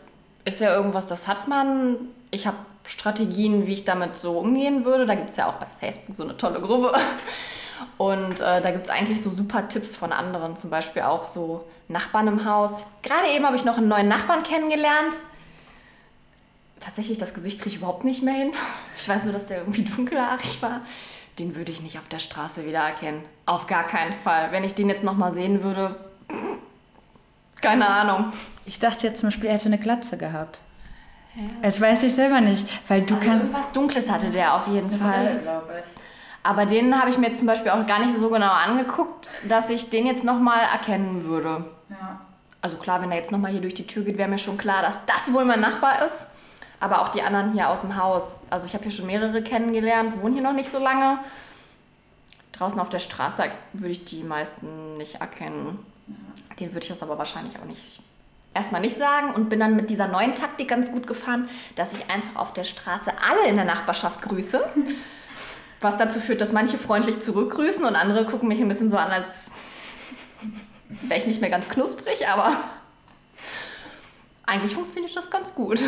ist 0.45 0.61
ja 0.61 0.73
irgendwas, 0.73 1.07
das 1.07 1.27
hat 1.27 1.49
man. 1.49 1.97
Ich 2.31 2.47
habe 2.47 2.57
Strategien, 2.85 3.67
wie 3.67 3.73
ich 3.73 3.83
damit 3.83 4.15
so 4.15 4.37
umgehen 4.39 4.85
würde. 4.85 5.05
Da 5.05 5.15
gibt 5.15 5.29
es 5.29 5.35
ja 5.35 5.49
auch 5.49 5.55
bei 5.55 5.65
Facebook 5.79 6.15
so 6.15 6.23
eine 6.23 6.37
tolle 6.37 6.61
Gruppe. 6.61 6.93
Und 7.97 8.39
äh, 8.39 8.61
da 8.61 8.71
gibt 8.71 8.85
es 8.85 8.89
eigentlich 8.89 9.21
so 9.21 9.29
super 9.29 9.67
Tipps 9.67 9.95
von 9.95 10.11
anderen, 10.11 10.55
zum 10.55 10.69
Beispiel 10.69 11.01
auch 11.01 11.27
so 11.27 11.65
Nachbarn 11.87 12.27
im 12.27 12.45
Haus. 12.45 12.85
Gerade 13.01 13.29
eben 13.35 13.45
habe 13.45 13.55
ich 13.55 13.65
noch 13.65 13.77
einen 13.77 13.87
neuen 13.87 14.07
Nachbarn 14.07 14.43
kennengelernt. 14.43 15.15
Tatsächlich, 16.79 17.17
das 17.17 17.33
Gesicht 17.33 17.59
kriege 17.59 17.69
ich 17.69 17.77
überhaupt 17.77 18.03
nicht 18.03 18.23
mehr 18.23 18.35
hin. 18.35 18.51
Ich 18.97 19.07
weiß 19.07 19.23
nur, 19.23 19.33
dass 19.33 19.47
der 19.47 19.59
irgendwie 19.59 19.83
dunkelhaarig 19.83 20.61
war. 20.61 20.81
Den 21.39 21.55
würde 21.55 21.71
ich 21.71 21.81
nicht 21.81 21.99
auf 21.99 22.07
der 22.07 22.19
Straße 22.19 22.65
wiedererkennen. 22.65 23.23
Auf 23.45 23.67
gar 23.67 23.85
keinen 23.85 24.13
Fall. 24.13 24.51
Wenn 24.51 24.63
ich 24.63 24.73
den 24.73 24.89
jetzt 24.89 25.03
nochmal 25.03 25.31
sehen 25.31 25.63
würde, 25.63 25.95
keine 27.61 27.87
Ahnung. 27.87 28.33
Ich 28.65 28.79
dachte 28.79 29.07
jetzt 29.07 29.19
zum 29.19 29.27
Beispiel, 29.27 29.49
er 29.49 29.55
hätte 29.55 29.65
eine 29.65 29.77
Glatze 29.77 30.17
gehabt. 30.17 30.59
Ja. 31.35 31.43
Das 31.61 31.79
weiß 31.79 32.03
ich 32.03 32.13
selber 32.13 32.41
nicht, 32.41 32.67
weil 32.87 33.01
du 33.01 33.15
also 33.15 33.27
kannst. 33.27 33.43
Irgendwas 33.43 33.71
Dunkles 33.71 34.11
hatte 34.11 34.29
der 34.31 34.55
auf 34.55 34.67
jeden 34.67 34.91
Fall. 34.91 35.35
Brille, 35.35 35.83
Aber 36.43 36.65
den 36.65 36.99
habe 36.99 37.09
ich 37.09 37.17
mir 37.17 37.27
jetzt 37.27 37.39
zum 37.39 37.47
Beispiel 37.47 37.71
auch 37.71 37.85
gar 37.85 38.03
nicht 38.03 38.17
so 38.17 38.29
genau 38.29 38.51
angeguckt, 38.51 39.29
dass 39.47 39.69
ich 39.69 39.89
den 39.89 40.07
jetzt 40.07 40.23
nochmal 40.23 40.61
erkennen 40.71 41.25
würde. 41.25 41.65
Ja. 41.89 42.21
Also 42.61 42.77
klar, 42.77 43.01
wenn 43.01 43.11
er 43.11 43.17
jetzt 43.17 43.31
nochmal 43.31 43.51
hier 43.51 43.61
durch 43.61 43.75
die 43.75 43.87
Tür 43.87 44.03
geht, 44.03 44.17
wäre 44.17 44.29
mir 44.29 44.37
schon 44.37 44.57
klar, 44.57 44.81
dass 44.81 44.99
das 45.05 45.31
wohl 45.33 45.45
mein 45.45 45.59
Nachbar 45.59 46.03
ist. 46.03 46.27
Aber 46.79 47.01
auch 47.01 47.09
die 47.09 47.21
anderen 47.21 47.53
hier 47.53 47.69
aus 47.69 47.81
dem 47.81 47.95
Haus. 47.97 48.37
Also 48.49 48.67
ich 48.67 48.73
habe 48.73 48.83
hier 48.83 48.91
schon 48.91 49.07
mehrere 49.07 49.41
kennengelernt, 49.41 50.21
wohnen 50.21 50.33
hier 50.33 50.43
noch 50.43 50.53
nicht 50.53 50.69
so 50.69 50.79
lange. 50.79 51.19
Draußen 52.53 52.79
auf 52.79 52.89
der 52.89 52.99
Straße 52.99 53.45
würde 53.73 53.91
ich 53.91 54.05
die 54.05 54.23
meisten 54.23 54.93
nicht 54.95 55.15
erkennen. 55.15 55.79
Den 56.59 56.69
würde 56.69 56.83
ich 56.83 56.89
das 56.89 57.03
aber 57.03 57.17
wahrscheinlich 57.17 57.59
auch 57.59 57.65
nicht 57.65 58.01
erstmal 58.53 58.81
nicht 58.81 58.97
sagen 58.97 59.33
und 59.33 59.49
bin 59.49 59.59
dann 59.59 59.75
mit 59.75 59.91
dieser 59.91 60.07
neuen 60.07 60.33
Taktik 60.33 60.67
ganz 60.67 60.91
gut 60.91 61.05
gefahren, 61.05 61.47
dass 61.75 61.93
ich 61.93 62.09
einfach 62.09 62.35
auf 62.35 62.53
der 62.53 62.63
Straße 62.63 63.11
alle 63.27 63.47
in 63.47 63.55
der 63.55 63.65
Nachbarschaft 63.65 64.21
grüße. 64.23 64.67
Was 65.81 65.95
dazu 65.95 66.19
führt, 66.19 66.41
dass 66.41 66.51
manche 66.51 66.79
freundlich 66.79 67.21
zurückgrüßen 67.21 67.85
und 67.85 67.95
andere 67.95 68.25
gucken 68.25 68.47
mich 68.47 68.59
ein 68.59 68.67
bisschen 68.67 68.89
so 68.89 68.97
an, 68.97 69.11
als 69.11 69.51
wäre 70.89 71.19
ich 71.19 71.27
nicht 71.27 71.39
mehr 71.39 71.51
ganz 71.51 71.69
knusprig, 71.69 72.27
aber 72.27 72.57
eigentlich 74.47 74.73
funktioniert 74.73 75.15
das 75.15 75.29
ganz 75.29 75.53
gut. 75.53 75.81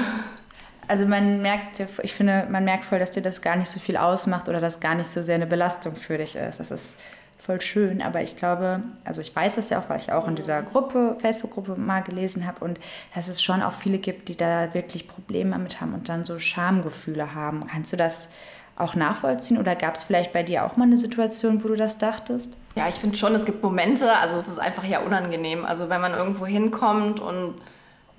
Also 0.89 1.05
man 1.05 1.43
merkt, 1.43 1.79
ich 2.01 2.13
finde, 2.15 2.47
man 2.49 2.65
merkt 2.65 2.83
voll, 2.83 2.97
dass 2.97 3.11
dir 3.11 3.21
das 3.21 3.43
gar 3.43 3.55
nicht 3.55 3.69
so 3.69 3.79
viel 3.79 3.95
ausmacht 3.95 4.49
oder 4.49 4.59
dass 4.59 4.79
gar 4.79 4.95
nicht 4.95 5.11
so 5.11 5.21
sehr 5.21 5.35
eine 5.35 5.45
Belastung 5.45 5.95
für 5.95 6.17
dich 6.17 6.35
ist. 6.35 6.59
Das 6.59 6.71
ist 6.71 6.97
voll 7.37 7.61
schön, 7.61 8.01
aber 8.01 8.23
ich 8.23 8.35
glaube, 8.35 8.81
also 9.05 9.21
ich 9.21 9.35
weiß 9.35 9.57
das 9.57 9.69
ja 9.69 9.79
auch, 9.79 9.87
weil 9.87 10.01
ich 10.01 10.11
auch 10.11 10.27
in 10.27 10.35
dieser 10.35 10.63
Gruppe, 10.63 11.15
Facebook-Gruppe 11.19 11.75
mal 11.75 12.01
gelesen 12.01 12.47
habe 12.47 12.65
und 12.65 12.79
dass 13.13 13.27
es 13.27 13.39
schon 13.39 13.61
auch 13.61 13.73
viele 13.73 13.99
gibt, 13.99 14.29
die 14.29 14.35
da 14.35 14.73
wirklich 14.73 15.07
Probleme 15.07 15.51
damit 15.51 15.79
haben 15.79 15.93
und 15.93 16.09
dann 16.09 16.25
so 16.25 16.39
Schamgefühle 16.39 17.35
haben. 17.35 17.67
Kannst 17.67 17.93
du 17.93 17.97
das 17.97 18.27
auch 18.75 18.95
nachvollziehen 18.95 19.59
oder 19.59 19.75
gab 19.75 19.93
es 19.93 20.01
vielleicht 20.01 20.33
bei 20.33 20.41
dir 20.41 20.65
auch 20.65 20.75
mal 20.75 20.85
eine 20.85 20.97
Situation, 20.97 21.63
wo 21.63 21.67
du 21.67 21.75
das 21.75 21.99
dachtest? 21.99 22.51
Ja, 22.73 22.89
ich 22.89 22.95
finde 22.95 23.15
schon, 23.15 23.35
es 23.35 23.45
gibt 23.45 23.61
Momente, 23.61 24.11
also 24.11 24.37
es 24.37 24.47
ist 24.47 24.57
einfach 24.57 24.85
ja 24.85 25.01
unangenehm. 25.01 25.65
Also 25.65 25.87
wenn 25.87 26.01
man 26.01 26.13
irgendwo 26.13 26.47
hinkommt 26.47 27.19
und 27.19 27.53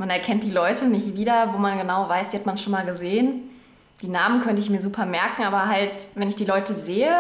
man 0.01 0.09
erkennt 0.09 0.45
die 0.45 0.51
Leute 0.51 0.87
nicht 0.87 1.15
wieder, 1.15 1.53
wo 1.53 1.59
man 1.59 1.77
genau 1.77 2.09
weiß, 2.09 2.31
die 2.31 2.39
hat 2.39 2.47
man 2.47 2.57
schon 2.57 2.73
mal 2.73 2.87
gesehen. 2.87 3.51
Die 4.01 4.09
Namen 4.09 4.41
könnte 4.41 4.63
ich 4.63 4.71
mir 4.71 4.81
super 4.81 5.05
merken, 5.05 5.43
aber 5.43 5.67
halt, 5.67 6.07
wenn 6.15 6.27
ich 6.27 6.37
die 6.37 6.47
Leute 6.47 6.73
sehe, 6.73 7.15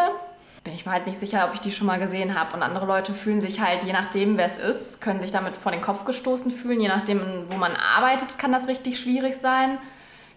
bin 0.65 0.73
ich 0.73 0.87
mir 0.87 0.93
halt 0.93 1.07
nicht 1.07 1.21
sicher, 1.21 1.45
ob 1.47 1.53
ich 1.53 1.61
die 1.61 1.73
schon 1.73 1.87
mal 1.87 2.01
gesehen 2.01 2.41
habe. 2.41 2.57
Und 2.57 2.63
andere 2.63 2.87
Leute 2.87 3.13
fühlen 3.13 3.43
sich 3.43 3.61
halt, 3.61 3.85
je 3.85 3.93
nachdem, 3.93 4.39
wer 4.39 4.47
es 4.47 4.57
ist, 4.57 5.03
können 5.03 5.21
sich 5.21 5.31
damit 5.31 5.59
vor 5.59 5.73
den 5.73 5.83
Kopf 5.83 6.07
gestoßen 6.07 6.51
fühlen. 6.51 6.81
Je 6.81 6.89
nachdem, 6.89 7.21
wo 7.51 7.59
man 7.59 7.73
arbeitet, 7.77 8.39
kann 8.39 8.51
das 8.51 8.67
richtig 8.67 8.99
schwierig 8.99 9.37
sein. 9.37 9.77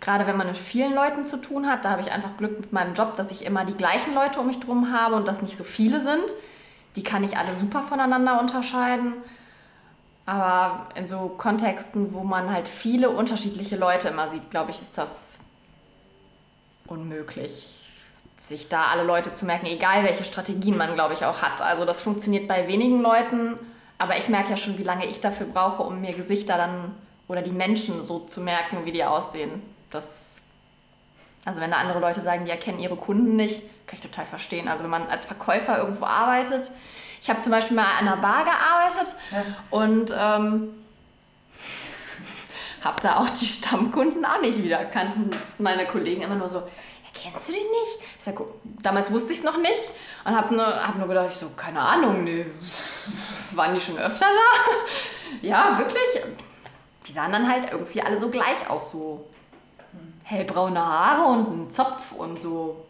Gerade 0.02 0.28
wenn 0.28 0.36
man 0.36 0.48
mit 0.48 0.58
vielen 0.58 0.94
Leuten 0.94 1.24
zu 1.24 1.38
tun 1.38 1.70
hat, 1.70 1.86
da 1.86 1.92
habe 1.92 2.02
ich 2.02 2.12
einfach 2.12 2.36
Glück 2.38 2.60
mit 2.60 2.74
meinem 2.74 2.94
Job, 2.94 3.16
dass 3.16 3.32
ich 3.32 3.46
immer 3.46 3.64
die 3.64 3.78
gleichen 3.78 4.14
Leute 4.14 4.42
um 4.42 4.48
mich 4.48 4.60
drum 4.60 4.92
habe 4.92 5.16
und 5.16 5.30
dass 5.30 5.42
nicht 5.42 5.56
so 5.56 5.64
viele 5.64 6.02
sind. 6.02 6.26
Die 6.98 7.04
kann 7.04 7.24
ich 7.24 7.38
alle 7.38 7.54
super 7.54 7.84
voneinander 7.84 8.38
unterscheiden. 8.42 9.14
Aber 10.26 10.88
in 10.96 11.08
so 11.08 11.30
Kontexten, 11.38 12.14
wo 12.14 12.24
man 12.24 12.52
halt 12.52 12.68
viele 12.68 13.10
unterschiedliche 13.10 13.76
Leute 13.76 14.08
immer 14.08 14.28
sieht, 14.28 14.50
glaube 14.52 14.72
ich, 14.72 14.82
ist 14.82 14.98
das 14.98 15.40
unmöglich, 16.88 17.90
sich 18.38 18.70
da 18.70 18.88
alle 18.88 19.04
Leute 19.04 19.34
zu 19.34 19.46
merken, 19.46 19.66
egal 19.66 20.04
welche 20.04 20.24
Strategien 20.24 20.78
man, 20.78 20.94
glaube 20.94 21.14
ich, 21.14 21.26
auch 21.26 21.42
hat. 21.42 21.62
Also 21.62 21.86
das 21.86 22.02
funktioniert 22.02 22.48
bei 22.48 22.68
wenigen 22.68 23.02
Leuten, 23.02 23.58
aber 23.98 24.18
ich 24.18 24.30
merke 24.30 24.52
ja 24.52 24.58
schon, 24.58 24.78
wie 24.78 24.84
lange 24.84 25.06
ich 25.06 25.20
dafür 25.20 25.48
brauche, 25.48 25.84
um 25.84 26.02
mir 26.02 26.14
Gesichter 26.14 26.58
dann 26.58 26.96
oder 27.28 27.42
die 27.42 27.52
Menschen 27.52 28.04
so 28.04 28.20
zu 28.20 28.42
merken, 28.42 28.86
wie 28.86 28.92
die 28.92 29.04
aussehen. 29.04 29.62
Das, 29.92 30.42
also 31.46 31.62
wenn 31.62 31.72
da 31.72 31.78
andere 31.78 32.00
Leute 32.00 32.22
sagen, 32.22 32.46
die 32.46 32.52
erkennen 32.52 32.80
ihre 32.80 32.96
Kunden 32.96 33.36
nicht, 33.36 33.62
kann 33.88 33.96
ich 33.96 34.02
total 34.02 34.26
verstehen. 34.26 34.68
Also 34.68 34.84
wenn 34.84 34.92
man 34.92 35.08
als 35.08 35.26
Verkäufer 35.26 35.78
irgendwo 35.78 36.06
arbeitet, 36.06 36.72
ich 37.24 37.30
habe 37.30 37.40
zum 37.40 37.54
Beispiel 37.54 37.78
mal 37.78 37.86
an 37.86 38.08
einer 38.08 38.18
Bar 38.18 38.44
gearbeitet 38.44 39.16
ja. 39.32 39.44
und 39.70 40.12
ähm, 40.12 40.74
habe 42.84 43.00
da 43.02 43.20
auch 43.20 43.30
die 43.30 43.46
Stammkunden 43.46 44.26
auch 44.26 44.42
nicht 44.42 44.62
wieder 44.62 44.84
kannten 44.84 45.32
meine 45.58 45.88
Kollegen 45.88 46.22
immer 46.22 46.36
nur 46.36 46.50
so, 46.50 46.64
kennst 47.14 47.48
du 47.48 47.54
dich 47.54 47.64
nicht? 47.64 48.10
Ich 48.20 48.26
sag, 48.26 48.42
damals 48.82 49.10
wusste 49.10 49.32
ich 49.32 49.38
es 49.38 49.46
noch 49.46 49.58
nicht 49.58 49.90
und 50.26 50.36
habe 50.36 50.54
nur, 50.54 50.66
hab 50.66 50.98
nur 50.98 51.08
gedacht, 51.08 51.28
ich 51.30 51.38
so, 51.38 51.50
keine 51.56 51.80
Ahnung, 51.80 52.26
nee, 52.26 52.46
waren 53.52 53.74
die 53.74 53.80
schon 53.80 53.98
öfter 53.98 54.26
da? 54.26 54.82
ja, 55.42 55.78
wirklich. 55.78 56.24
Die 57.08 57.14
sahen 57.14 57.32
dann 57.32 57.50
halt 57.50 57.72
irgendwie 57.72 58.02
alle 58.02 58.20
so 58.20 58.30
gleich 58.30 58.70
aus, 58.70 58.92
so 58.92 59.30
hellbraune 60.24 60.86
Haare 60.86 61.24
und 61.24 61.68
ein 61.68 61.72
Zopf 61.72 62.12
und 62.12 62.38
so 62.38 62.86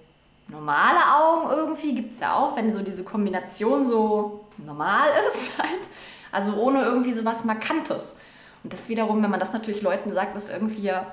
normale 0.53 0.99
Augen 1.15 1.49
irgendwie 1.49 1.95
gibt 1.95 2.13
es 2.13 2.19
ja 2.19 2.35
auch, 2.35 2.55
wenn 2.55 2.73
so 2.73 2.81
diese 2.81 3.03
Kombination 3.03 3.87
so 3.87 4.45
normal 4.57 5.09
ist 5.27 5.57
halt. 5.57 5.89
Also 6.31 6.55
ohne 6.55 6.83
irgendwie 6.83 7.11
so 7.11 7.25
was 7.25 7.43
Markantes. 7.43 8.15
Und 8.63 8.71
das 8.71 8.87
wiederum, 8.87 9.21
wenn 9.21 9.29
man 9.29 9.39
das 9.39 9.51
natürlich 9.51 9.81
Leuten 9.81 10.13
sagt, 10.13 10.37
ist 10.37 10.49
irgendwie 10.49 10.83
ja, 10.83 11.05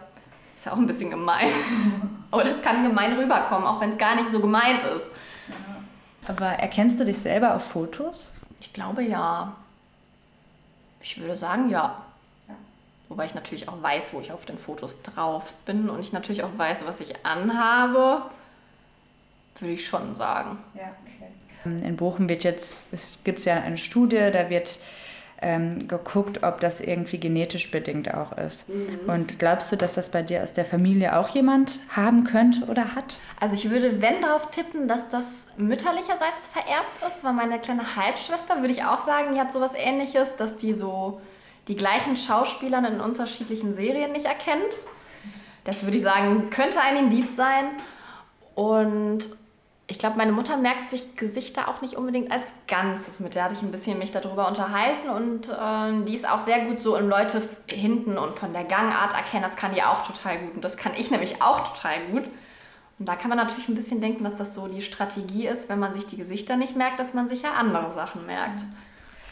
ist 0.54 0.66
ja 0.66 0.72
auch 0.72 0.76
ein 0.76 0.86
bisschen 0.86 1.10
gemein. 1.10 1.50
Oder 2.32 2.46
es 2.46 2.62
kann 2.62 2.84
gemein 2.84 3.14
rüberkommen, 3.14 3.66
auch 3.66 3.80
wenn 3.80 3.90
es 3.90 3.98
gar 3.98 4.14
nicht 4.14 4.30
so 4.30 4.40
gemeint 4.40 4.82
ist. 4.96 5.10
Aber 6.28 6.46
erkennst 6.46 7.00
du 7.00 7.04
dich 7.04 7.18
selber 7.18 7.56
auf 7.56 7.64
Fotos? 7.64 8.32
Ich 8.60 8.72
glaube 8.72 9.02
ja. 9.02 9.56
Ich 11.02 11.18
würde 11.18 11.34
sagen 11.34 11.70
ja. 11.70 11.96
Wobei 13.08 13.26
ich 13.26 13.34
natürlich 13.34 13.68
auch 13.68 13.82
weiß, 13.82 14.12
wo 14.12 14.20
ich 14.20 14.30
auf 14.30 14.44
den 14.44 14.58
Fotos 14.58 15.02
drauf 15.02 15.54
bin 15.64 15.90
und 15.90 15.98
ich 15.98 16.12
natürlich 16.12 16.44
auch 16.44 16.56
weiß, 16.56 16.86
was 16.86 17.00
ich 17.00 17.26
anhabe 17.26 18.22
würde 19.60 19.74
ich 19.74 19.86
schon 19.86 20.14
sagen. 20.14 20.58
Ja, 20.74 20.94
okay. 21.04 21.86
In 21.86 21.96
Bochum 21.96 22.28
wird 22.28 22.44
jetzt, 22.44 22.84
es 22.92 23.22
gibt 23.22 23.40
ja 23.44 23.60
eine 23.60 23.76
Studie, 23.76 24.30
da 24.32 24.48
wird 24.48 24.78
ähm, 25.42 25.88
geguckt, 25.88 26.42
ob 26.42 26.60
das 26.60 26.80
irgendwie 26.80 27.18
genetisch 27.18 27.70
bedingt 27.70 28.12
auch 28.12 28.36
ist. 28.36 28.68
Mhm. 28.68 29.08
Und 29.08 29.38
glaubst 29.38 29.72
du, 29.72 29.76
dass 29.76 29.94
das 29.94 30.10
bei 30.10 30.22
dir 30.22 30.42
aus 30.42 30.52
der 30.52 30.64
Familie 30.64 31.16
auch 31.16 31.28
jemand 31.30 31.80
haben 31.88 32.24
könnte 32.24 32.66
oder 32.66 32.94
hat? 32.94 33.18
Also 33.38 33.54
ich 33.54 33.70
würde, 33.70 34.02
wenn 34.02 34.20
darauf 34.20 34.50
tippen, 34.50 34.86
dass 34.88 35.08
das 35.08 35.54
mütterlicherseits 35.56 36.48
vererbt 36.48 37.06
ist, 37.08 37.24
weil 37.24 37.32
meine 37.32 37.58
kleine 37.58 37.96
Halbschwester, 37.96 38.60
würde 38.60 38.72
ich 38.72 38.84
auch 38.84 39.00
sagen, 39.00 39.34
die 39.34 39.40
hat 39.40 39.52
sowas 39.52 39.72
ähnliches, 39.74 40.36
dass 40.36 40.56
die 40.56 40.74
so 40.74 41.20
die 41.68 41.76
gleichen 41.76 42.16
Schauspieler 42.16 42.86
in 42.86 43.00
unterschiedlichen 43.00 43.72
Serien 43.72 44.12
nicht 44.12 44.26
erkennt. 44.26 44.80
Das 45.64 45.84
würde 45.84 45.96
ich 45.96 46.02
sagen, 46.02 46.50
könnte 46.50 46.80
ein 46.80 46.96
Indiz 46.96 47.36
sein. 47.36 47.64
Und 48.54 49.20
ich 49.90 49.98
glaube, 49.98 50.16
meine 50.16 50.30
Mutter 50.30 50.56
merkt 50.56 50.88
sich 50.88 51.16
Gesichter 51.16 51.66
auch 51.66 51.82
nicht 51.82 51.96
unbedingt 51.96 52.30
als 52.30 52.54
Ganzes 52.68 53.18
mit. 53.18 53.34
Der 53.34 53.44
hatte 53.44 53.54
ich 53.54 53.62
ein 53.62 53.72
bisschen 53.72 53.98
mich 53.98 54.12
darüber 54.12 54.46
unterhalten 54.46 55.08
und 55.10 55.48
äh, 55.48 56.04
die 56.06 56.14
ist 56.14 56.28
auch 56.28 56.38
sehr 56.38 56.64
gut 56.66 56.80
so 56.80 56.94
in 56.94 57.08
Leute 57.08 57.42
hinten 57.66 58.16
und 58.16 58.38
von 58.38 58.52
der 58.52 58.62
Gangart 58.62 59.14
erkennen. 59.14 59.42
Das 59.42 59.56
kann 59.56 59.74
die 59.74 59.82
auch 59.82 60.06
total 60.06 60.38
gut 60.38 60.54
und 60.54 60.64
das 60.64 60.76
kann 60.76 60.92
ich 60.96 61.10
nämlich 61.10 61.42
auch 61.42 61.66
total 61.66 61.94
gut. 62.12 62.22
Und 63.00 63.06
da 63.06 63.16
kann 63.16 63.30
man 63.30 63.38
natürlich 63.38 63.68
ein 63.68 63.74
bisschen 63.74 64.00
denken, 64.00 64.22
dass 64.22 64.36
das 64.36 64.54
so 64.54 64.68
die 64.68 64.80
Strategie 64.80 65.48
ist, 65.48 65.68
wenn 65.68 65.80
man 65.80 65.92
sich 65.92 66.06
die 66.06 66.18
Gesichter 66.18 66.56
nicht 66.56 66.76
merkt, 66.76 67.00
dass 67.00 67.12
man 67.12 67.28
sich 67.28 67.42
ja 67.42 67.54
andere 67.54 67.92
Sachen 67.92 68.26
merkt. 68.26 68.64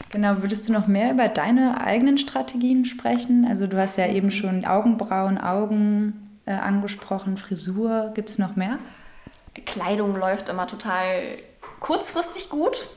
Genau, 0.09 0.41
würdest 0.41 0.67
du 0.67 0.73
noch 0.73 0.87
mehr 0.87 1.13
über 1.13 1.29
deine 1.29 1.79
eigenen 1.79 2.17
Strategien 2.17 2.83
sprechen? 2.83 3.45
Also 3.47 3.65
du 3.65 3.79
hast 3.79 3.97
ja 3.97 4.07
eben 4.07 4.29
schon 4.29 4.65
Augenbrauen, 4.65 5.37
Augen 5.37 6.37
äh, 6.45 6.51
angesprochen, 6.51 7.37
Frisur. 7.37 8.11
Gibt 8.13 8.29
es 8.29 8.39
noch 8.39 8.57
mehr? 8.57 8.79
Kleidung 9.65 10.15
läuft 10.15 10.49
immer 10.49 10.67
total 10.67 11.23
kurzfristig 11.79 12.49
gut. 12.49 12.87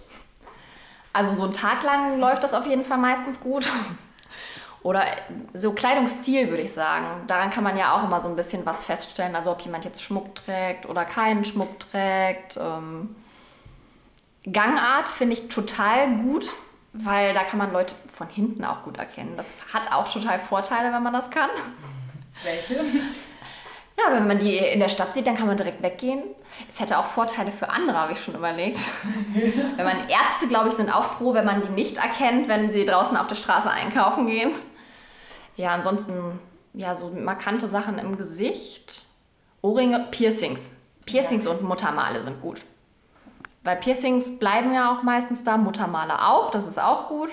Also 1.13 1.35
so 1.35 1.45
einen 1.45 1.53
Tag 1.53 1.83
lang 1.83 2.19
läuft 2.19 2.43
das 2.43 2.55
auf 2.55 2.67
jeden 2.67 2.85
Fall 2.85 2.99
meistens 2.99 3.41
gut. 3.41 3.69
Oder 4.83 5.05
so 5.55 5.73
Kleidungsstil 5.73 6.49
würde 6.51 6.63
ich 6.63 6.73
sagen. 6.73 7.07
Daran 7.29 7.51
kann 7.51 7.63
man 7.63 7.77
ja 7.77 7.95
auch 7.95 8.05
immer 8.05 8.21
so 8.21 8.29
ein 8.29 8.37
bisschen 8.37 8.67
was 8.67 8.85
feststellen. 8.85 9.37
Also 9.37 9.53
ob 9.53 9.61
jemand 9.61 9.85
jetzt 9.85 10.03
Schmuck 10.03 10.35
trägt 10.35 10.89
oder 10.89 11.05
keinen 11.05 11.45
Schmuck 11.45 11.79
trägt. 11.79 12.57
Ähm 12.57 13.15
Gangart 14.45 15.09
finde 15.09 15.35
ich 15.35 15.49
total 15.49 16.17
gut, 16.17 16.47
weil 16.93 17.33
da 17.33 17.45
kann 17.45 17.59
man 17.59 17.73
Leute 17.73 17.95
von 18.11 18.29
hinten 18.29 18.65
auch 18.65 18.83
gut 18.83 18.97
erkennen. 18.97 19.35
Das 19.37 19.61
hat 19.73 19.93
auch 19.93 20.13
total 20.13 20.41
Vorteile, 20.41 20.93
wenn 20.93 21.03
man 21.03 21.13
das 21.13 21.31
kann. 21.31 21.51
Welche? 22.43 22.85
Ja, 23.99 24.15
wenn 24.15 24.27
man 24.27 24.39
die 24.39 24.57
in 24.57 24.81
der 24.81 24.89
Stadt 24.89 25.15
sieht, 25.15 25.27
dann 25.27 25.37
kann 25.37 25.47
man 25.47 25.57
direkt 25.57 25.83
weggehen. 25.83 26.23
Es 26.69 26.81
hätte 26.81 26.99
auch 26.99 27.05
Vorteile 27.05 27.53
für 27.53 27.69
andere, 27.69 27.99
habe 27.99 28.13
ich 28.13 28.23
schon 28.23 28.35
überlegt. 28.35 28.79
wenn 29.77 29.85
man 29.85 30.09
Ärzte, 30.09 30.49
glaube 30.49 30.69
ich, 30.69 30.75
sind 30.75 30.95
auch 30.95 31.05
froh, 31.05 31.35
wenn 31.35 31.45
man 31.45 31.63
die 31.63 31.69
nicht 31.69 31.99
erkennt, 31.99 32.49
wenn 32.49 32.73
sie 32.73 32.85
draußen 32.85 33.17
auf 33.17 33.27
der 33.27 33.35
Straße 33.35 33.71
einkaufen 33.71 34.27
gehen. 34.27 34.53
Ja, 35.57 35.71
ansonsten, 35.71 36.39
ja, 36.73 36.95
so 36.95 37.11
markante 37.11 37.69
Sachen 37.69 37.99
im 37.99 38.17
Gesicht. 38.17 39.05
Ohrringe, 39.61 40.09
Piercings. 40.11 40.71
Piercings 41.05 41.45
ja. 41.45 41.51
und 41.51 41.63
Muttermale 41.63 42.23
sind 42.23 42.41
gut. 42.41 42.63
Weil 43.65 43.77
Piercings 43.77 44.39
bleiben 44.39 44.75
ja 44.75 44.93
auch 44.93 45.03
meistens 45.03 45.45
da, 45.45 45.57
Muttermale 45.57 46.27
auch, 46.27 46.51
das 46.51 46.67
ist 46.67 46.81
auch 46.81 47.09
gut. 47.09 47.31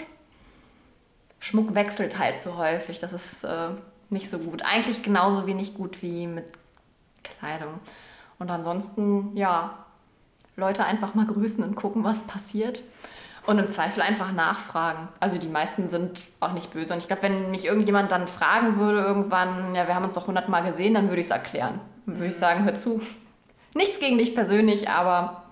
Schmuck 1.40 1.74
wechselt 1.74 2.20
halt 2.20 2.42
so 2.42 2.58
häufig, 2.58 3.00
das 3.00 3.14
ist 3.14 3.44
äh, 3.46 3.70
nicht 4.10 4.30
so 4.30 4.40
gut. 4.40 4.64
Eigentlich 4.64 5.04
genauso 5.04 5.46
wenig 5.48 5.76
gut 5.76 6.02
wie 6.02 6.28
mit 6.28 6.46
Kleidung. 7.24 7.80
Und 8.40 8.50
ansonsten, 8.50 9.36
ja, 9.36 9.86
Leute 10.56 10.86
einfach 10.86 11.16
mal 11.16 11.26
grüßen 11.26 11.64
und 11.64 11.76
gucken, 11.76 12.04
was 12.04 12.24
passiert. 12.24 12.84
Und 13.46 13.58
im 13.58 13.68
Zweifel 13.68 14.02
einfach 14.02 14.32
nachfragen. 14.32 15.08
Also 15.20 15.38
die 15.38 15.48
meisten 15.48 15.88
sind 15.88 16.26
auch 16.40 16.54
nicht 16.54 16.72
böse. 16.72 16.94
Und 16.94 17.00
ich 17.00 17.08
glaube, 17.08 17.24
wenn 17.24 17.52
mich 17.52 17.66
irgendjemand 17.66 18.12
dann 18.12 18.28
fragen 18.28 18.78
würde 18.78 19.00
irgendwann, 19.00 19.74
ja, 19.74 19.88
wir 19.88 19.96
haben 19.96 20.04
uns 20.04 20.14
doch 20.14 20.28
hundertmal 20.28 20.64
gesehen, 20.64 20.94
dann 20.94 21.08
würde 21.10 21.22
ich 21.22 21.28
es 21.28 21.32
erklären. 21.32 21.80
Dann 22.06 22.16
würde 22.16 22.28
ich 22.28 22.36
mhm. 22.36 22.40
sagen, 22.40 22.64
hör 22.66 22.76
zu. 22.76 23.02
Nichts 23.74 24.00
gegen 24.00 24.18
dich 24.18 24.36
persönlich, 24.36 24.90
aber 24.90 25.44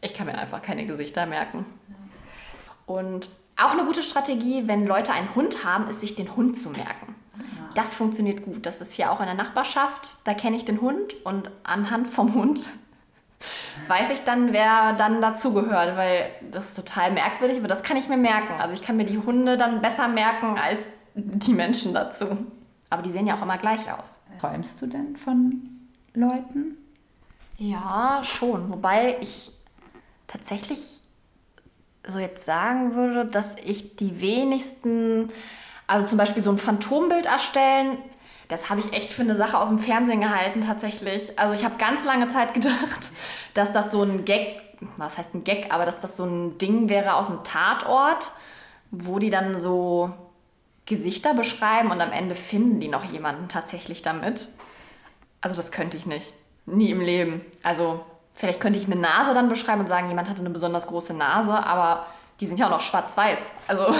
ich 0.00 0.14
kann 0.14 0.26
mir 0.26 0.36
einfach 0.36 0.60
keine 0.60 0.86
Gesichter 0.86 1.24
merken. 1.24 1.64
Und 2.86 3.30
auch 3.56 3.70
eine 3.70 3.84
gute 3.84 4.02
Strategie, 4.02 4.66
wenn 4.66 4.86
Leute 4.86 5.12
einen 5.12 5.34
Hund 5.34 5.64
haben, 5.64 5.88
ist, 5.88 6.00
sich 6.00 6.14
den 6.14 6.34
Hund 6.36 6.58
zu 6.58 6.70
merken. 6.70 7.13
Das 7.74 7.94
funktioniert 7.94 8.44
gut. 8.44 8.66
Das 8.66 8.80
ist 8.80 8.94
hier 8.94 9.10
auch 9.10 9.20
in 9.20 9.26
der 9.26 9.34
Nachbarschaft. 9.34 10.16
Da 10.24 10.34
kenne 10.34 10.56
ich 10.56 10.64
den 10.64 10.80
Hund 10.80 11.14
und 11.24 11.50
anhand 11.64 12.06
vom 12.06 12.34
Hund 12.34 12.70
weiß 13.88 14.10
ich 14.10 14.20
dann, 14.20 14.52
wer 14.52 14.94
dann 14.94 15.20
dazugehört, 15.20 15.96
weil 15.96 16.30
das 16.50 16.68
ist 16.68 16.76
total 16.76 17.12
merkwürdig, 17.12 17.58
aber 17.58 17.68
das 17.68 17.82
kann 17.82 17.96
ich 17.96 18.08
mir 18.08 18.16
merken. 18.16 18.54
Also 18.60 18.74
ich 18.74 18.82
kann 18.82 18.96
mir 18.96 19.04
die 19.04 19.18
Hunde 19.18 19.56
dann 19.56 19.82
besser 19.82 20.08
merken 20.08 20.58
als 20.58 20.94
die 21.14 21.52
Menschen 21.52 21.94
dazu. 21.94 22.26
Aber 22.90 23.02
die 23.02 23.10
sehen 23.10 23.26
ja 23.26 23.36
auch 23.36 23.42
immer 23.42 23.58
gleich 23.58 23.90
aus. 23.92 24.20
Träumst 24.40 24.80
du 24.80 24.86
denn 24.86 25.16
von 25.16 25.68
Leuten? 26.14 26.76
Ja, 27.56 28.20
schon. 28.22 28.70
Wobei 28.70 29.16
ich 29.20 29.52
tatsächlich 30.26 31.00
so 32.06 32.18
jetzt 32.18 32.44
sagen 32.44 32.94
würde, 32.94 33.24
dass 33.24 33.56
ich 33.56 33.96
die 33.96 34.20
wenigsten, 34.20 35.32
also 35.86 36.06
zum 36.06 36.18
Beispiel 36.18 36.42
so 36.42 36.50
ein 36.50 36.58
Phantombild 36.58 37.26
erstellen, 37.26 37.98
das 38.48 38.68
habe 38.68 38.80
ich 38.80 38.92
echt 38.92 39.10
für 39.10 39.22
eine 39.22 39.36
Sache 39.36 39.58
aus 39.58 39.68
dem 39.68 39.78
Fernsehen 39.78 40.20
gehalten 40.20 40.60
tatsächlich. 40.60 41.38
Also 41.38 41.54
ich 41.54 41.64
habe 41.64 41.76
ganz 41.78 42.04
lange 42.04 42.28
Zeit 42.28 42.54
gedacht, 42.54 43.10
dass 43.54 43.72
das 43.72 43.90
so 43.90 44.02
ein 44.02 44.24
Gag, 44.24 44.60
was 44.96 45.18
heißt 45.18 45.34
ein 45.34 45.44
Gag, 45.44 45.72
aber 45.72 45.86
dass 45.86 45.98
das 45.98 46.16
so 46.16 46.24
ein 46.24 46.58
Ding 46.58 46.88
wäre 46.88 47.14
aus 47.14 47.28
dem 47.28 47.42
Tatort, 47.44 48.32
wo 48.90 49.18
die 49.18 49.30
dann 49.30 49.58
so 49.58 50.12
Gesichter 50.86 51.32
beschreiben 51.32 51.90
und 51.90 52.00
am 52.00 52.12
Ende 52.12 52.34
finden 52.34 52.80
die 52.80 52.88
noch 52.88 53.04
jemanden 53.04 53.48
tatsächlich 53.48 54.02
damit. 54.02 54.48
Also 55.40 55.56
das 55.56 55.72
könnte 55.72 55.96
ich 55.96 56.06
nicht. 56.06 56.32
Nie 56.66 56.90
im 56.90 57.00
Leben. 57.00 57.40
Also 57.62 58.04
vielleicht 58.34 58.60
könnte 58.60 58.78
ich 58.78 58.86
eine 58.86 58.96
Nase 58.96 59.32
dann 59.32 59.48
beschreiben 59.48 59.80
und 59.80 59.86
sagen, 59.86 60.08
jemand 60.08 60.28
hatte 60.28 60.40
eine 60.40 60.50
besonders 60.50 60.86
große 60.86 61.14
Nase, 61.14 61.52
aber 61.52 62.06
die 62.40 62.46
sind 62.46 62.58
ja 62.58 62.66
auch 62.66 62.70
noch 62.70 62.80
schwarz-weiß. 62.80 63.52
Also 63.66 63.86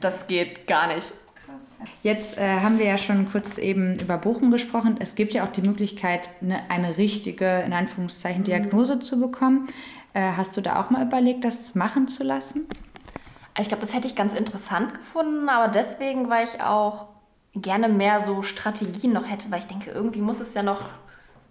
das 0.00 0.26
geht 0.26 0.66
gar 0.66 0.86
nicht. 0.94 1.12
Jetzt 2.02 2.38
äh, 2.38 2.60
haben 2.60 2.78
wir 2.78 2.86
ja 2.86 2.98
schon 2.98 3.30
kurz 3.30 3.58
eben 3.58 3.98
über 3.98 4.18
Bochum 4.18 4.50
gesprochen. 4.50 4.96
Es 5.00 5.14
gibt 5.14 5.32
ja 5.32 5.44
auch 5.44 5.52
die 5.52 5.62
Möglichkeit, 5.62 6.28
eine, 6.40 6.68
eine 6.70 6.96
richtige, 6.96 7.60
in 7.60 7.72
Anführungszeichen, 7.72 8.44
Diagnose 8.44 8.96
mhm. 8.96 9.00
zu 9.00 9.20
bekommen. 9.20 9.68
Äh, 10.14 10.32
hast 10.36 10.56
du 10.56 10.60
da 10.60 10.80
auch 10.80 10.90
mal 10.90 11.04
überlegt, 11.04 11.44
das 11.44 11.74
machen 11.74 12.08
zu 12.08 12.24
lassen? 12.24 12.66
Ich 13.58 13.68
glaube, 13.68 13.80
das 13.80 13.94
hätte 13.94 14.06
ich 14.06 14.14
ganz 14.14 14.34
interessant 14.34 14.94
gefunden, 14.94 15.48
aber 15.48 15.68
deswegen, 15.68 16.30
weil 16.30 16.44
ich 16.44 16.60
auch 16.60 17.06
gerne 17.54 17.88
mehr 17.88 18.20
so 18.20 18.42
Strategien 18.42 19.12
noch 19.12 19.28
hätte, 19.28 19.50
weil 19.50 19.60
ich 19.60 19.66
denke, 19.66 19.90
irgendwie 19.90 20.20
muss 20.20 20.40
es 20.40 20.54
ja 20.54 20.62
noch 20.62 20.90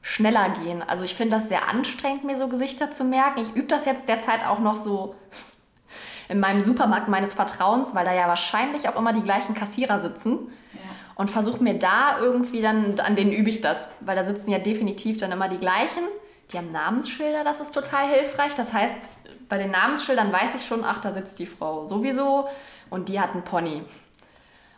schneller 0.02 0.50
gehen. 0.64 0.82
Also 0.82 1.04
ich 1.04 1.16
finde 1.16 1.36
das 1.36 1.50
sehr 1.50 1.68
anstrengend, 1.68 2.24
mir 2.24 2.38
so 2.38 2.48
Gesichter 2.48 2.92
zu 2.92 3.04
merken. 3.04 3.42
Ich 3.42 3.56
übe 3.56 3.68
das 3.68 3.86
jetzt 3.86 4.08
derzeit 4.08 4.46
auch 4.46 4.60
noch 4.60 4.78
so 4.78 5.16
in 6.30 6.40
meinem 6.40 6.62
Supermarkt 6.62 7.08
meines 7.08 7.34
Vertrauens, 7.34 7.96
weil 7.96 8.06
da 8.06 8.14
ja 8.14 8.28
wahrscheinlich 8.28 8.90
auch 8.90 8.96
immer 8.96 9.14
die 9.14 9.22
gleichen 9.22 9.54
Kassierer 9.54 10.00
sitzen. 10.00 10.52
Ja. 10.74 10.80
Und 11.16 11.30
versuche 11.30 11.64
mir 11.64 11.80
da 11.80 12.20
irgendwie 12.20 12.62
dann, 12.62 13.00
an 13.00 13.16
denen 13.16 13.32
übe 13.32 13.50
ich 13.50 13.62
das, 13.62 13.90
weil 14.02 14.16
da 14.16 14.24
sitzen 14.24 14.52
ja 14.52 14.60
definitiv 14.60 15.18
dann 15.18 15.32
immer 15.32 15.50
die 15.50 15.58
gleichen. 15.58 16.04
Die 16.52 16.58
haben 16.58 16.72
Namensschilder, 16.72 17.44
das 17.44 17.60
ist 17.60 17.74
total 17.74 18.08
hilfreich. 18.08 18.56
Das 18.56 18.74
heißt, 18.74 18.98
bei 19.50 19.58
den 19.58 19.72
Namensschildern 19.72 20.32
weiß 20.32 20.56
ich 20.56 20.66
schon, 20.66 20.84
ach, 20.84 21.00
da 21.00 21.14
sitzt 21.14 21.40
die 21.40 21.46
Frau 21.46 21.86
sowieso 21.86 22.48
und 22.90 23.10
die 23.10 23.20
hat 23.20 23.32
einen 23.32 23.44
Pony. 23.44 23.84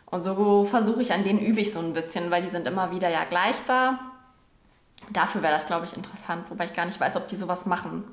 Und 0.06 0.22
so 0.22 0.64
versuche 0.64 1.02
ich, 1.02 1.12
an 1.12 1.22
denen 1.22 1.38
übe 1.38 1.60
ich 1.60 1.72
so 1.72 1.78
ein 1.78 1.92
bisschen, 1.92 2.30
weil 2.30 2.42
die 2.42 2.48
sind 2.48 2.66
immer 2.66 2.90
wieder 2.90 3.08
ja 3.08 3.24
gleich 3.24 3.56
da. 3.66 3.98
Dafür 5.10 5.42
wäre 5.42 5.52
das, 5.52 5.66
glaube 5.66 5.86
ich, 5.86 5.96
interessant, 5.96 6.50
wobei 6.50 6.64
ich 6.64 6.74
gar 6.74 6.84
nicht 6.84 7.00
weiß, 7.00 7.16
ob 7.16 7.28
die 7.28 7.36
sowas 7.36 7.66
machen. 7.66 8.04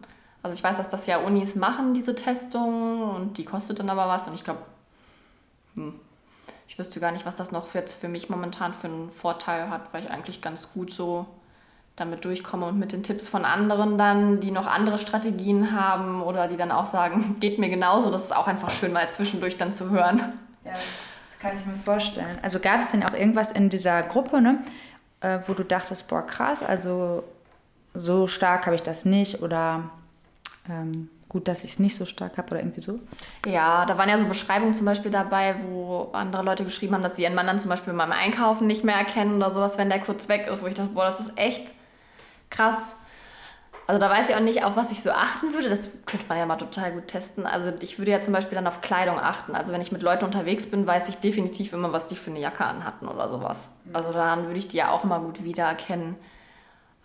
Also 0.48 0.58
ich 0.58 0.64
weiß, 0.64 0.78
dass 0.78 0.88
das 0.88 1.08
ja 1.08 1.18
Unis 1.18 1.56
machen, 1.56 1.94
diese 1.94 2.16
Testungen, 2.16 3.02
und 3.02 3.38
die 3.38 3.44
kostet 3.44 3.80
dann 3.80 3.90
aber 3.90 4.08
was. 4.08 4.30
Und 4.30 4.34
ich 4.34 4.46
glaube, 4.46 4.62
hm, 5.76 6.00
ich 6.70 6.80
wüsste 6.80 7.02
gar 7.02 7.12
nicht, 7.12 7.26
was 7.26 7.36
das 7.36 7.52
noch 7.52 7.74
jetzt 7.74 8.00
für 8.00 8.08
mich 8.08 8.30
momentan 8.30 8.74
für 8.74 8.88
einen 8.88 9.10
Vorteil 9.10 9.70
hat, 9.70 9.94
weil 9.94 10.06
ich 10.06 10.10
eigentlich 10.10 10.42
ganz 10.42 10.72
gut 10.72 10.90
so 10.90 11.26
damit 11.98 12.24
durchkomme 12.24 12.66
und 12.68 12.80
mit 12.80 12.94
den 12.94 13.04
Tipps 13.04 13.28
von 13.28 13.44
anderen 13.44 13.98
dann, 13.98 14.40
die 14.40 14.52
noch 14.52 14.68
andere 14.68 14.98
Strategien 14.98 15.74
haben 15.78 16.22
oder 16.22 16.48
die 16.48 16.56
dann 16.56 16.72
auch 16.72 16.86
sagen, 16.86 17.36
geht 17.42 17.60
mir 17.60 17.68
genauso. 17.68 18.10
Das 18.10 18.24
ist 18.24 18.34
auch 18.34 18.48
einfach 18.48 18.70
schön, 18.70 18.94
mal 18.94 19.12
zwischendurch 19.12 19.58
dann 19.58 19.74
zu 19.74 19.90
hören. 19.90 20.20
Ja, 20.64 20.72
das 20.72 21.40
kann 21.42 21.58
ich 21.58 21.66
mir 21.66 21.74
vorstellen. 21.76 22.40
Also 22.42 22.60
gab 22.60 22.80
es 22.80 22.92
denn 22.92 23.04
auch 23.04 23.14
irgendwas 23.14 23.52
in 23.52 23.68
dieser 23.68 24.02
Gruppe, 24.02 24.40
ne, 24.40 24.60
äh, 25.20 25.40
wo 25.46 25.54
du 25.54 25.66
dachtest, 25.66 26.08
boah, 26.08 26.26
krass, 26.26 26.64
also 26.64 27.26
so 27.94 28.28
stark 28.28 28.66
habe 28.66 28.78
ich 28.78 28.84
das 28.84 29.04
nicht 29.04 29.42
oder 29.42 29.90
ähm, 30.70 31.10
gut, 31.30 31.48
dass 31.48 31.64
ich 31.64 31.72
es 31.72 31.80
nicht 31.80 31.96
so 31.96 32.06
stark 32.06 32.38
habe 32.38 32.52
oder 32.52 32.60
irgendwie 32.60 32.80
so? 32.80 33.00
Ja, 33.46 33.86
da 33.86 33.98
waren 33.98 34.10
ja 34.10 34.18
so 34.18 34.26
Beschreibungen 34.26 34.74
zum 34.74 34.86
Beispiel 34.86 35.12
dabei, 35.12 35.56
wo 35.70 36.10
andere 36.14 36.44
Leute 36.44 36.64
geschrieben 36.64 36.94
haben, 36.94 37.02
dass 37.02 37.16
sie 37.16 37.24
ihren 37.24 37.36
Mann 37.36 37.48
dann 37.48 37.60
zum 37.60 37.70
Beispiel 37.70 37.94
beim 37.94 38.12
Einkaufen 38.12 38.68
nicht 38.68 38.84
mehr 38.84 38.96
erkennen 38.96 39.36
oder 39.38 39.52
sowas, 39.52 39.78
wenn 39.78 39.90
der 39.90 40.00
kurz 40.00 40.30
weg 40.30 40.48
ist, 40.48 40.64
wo 40.64 40.68
ich 40.68 40.76
dachte, 40.76 40.94
boah, 40.94 41.06
das 41.06 41.20
ist 41.20 41.38
echt 41.38 41.74
krass. 42.50 42.96
Also 43.88 44.02
da 44.02 44.10
weiß 44.10 44.30
ich 44.30 44.36
auch 44.36 44.42
nicht, 44.42 44.66
auf 44.66 44.76
was 44.76 44.92
ich 44.92 45.02
so 45.02 45.12
achten 45.12 45.54
würde. 45.54 45.70
Das 45.70 45.90
könnte 46.06 46.26
man 46.28 46.38
ja 46.38 46.46
mal 46.46 46.58
total 46.58 46.92
gut 46.92 47.08
testen. 47.08 47.46
Also 47.46 47.72
ich 47.80 47.98
würde 47.98 48.12
ja 48.12 48.22
zum 48.22 48.34
Beispiel 48.34 48.56
dann 48.56 48.68
auf 48.68 48.82
Kleidung 48.82 49.18
achten. 49.18 49.56
Also 49.56 49.72
wenn 49.72 49.80
ich 49.80 49.94
mit 49.94 50.02
Leuten 50.02 50.26
unterwegs 50.26 50.70
bin, 50.70 50.86
weiß 50.86 51.08
ich 51.08 51.18
definitiv 51.18 51.72
immer, 51.72 51.94
was 51.94 52.06
die 52.06 52.18
für 52.18 52.30
eine 52.30 52.40
Jacke 52.40 52.66
anhatten 52.66 53.08
oder 53.08 53.30
sowas. 53.30 53.70
Also 53.94 54.12
daran 54.12 54.48
würde 54.48 54.60
ich 54.60 54.68
die 54.68 54.76
ja 54.76 54.92
auch 54.92 55.06
mal 55.06 55.20
gut 55.20 55.42
wiedererkennen. 55.42 56.18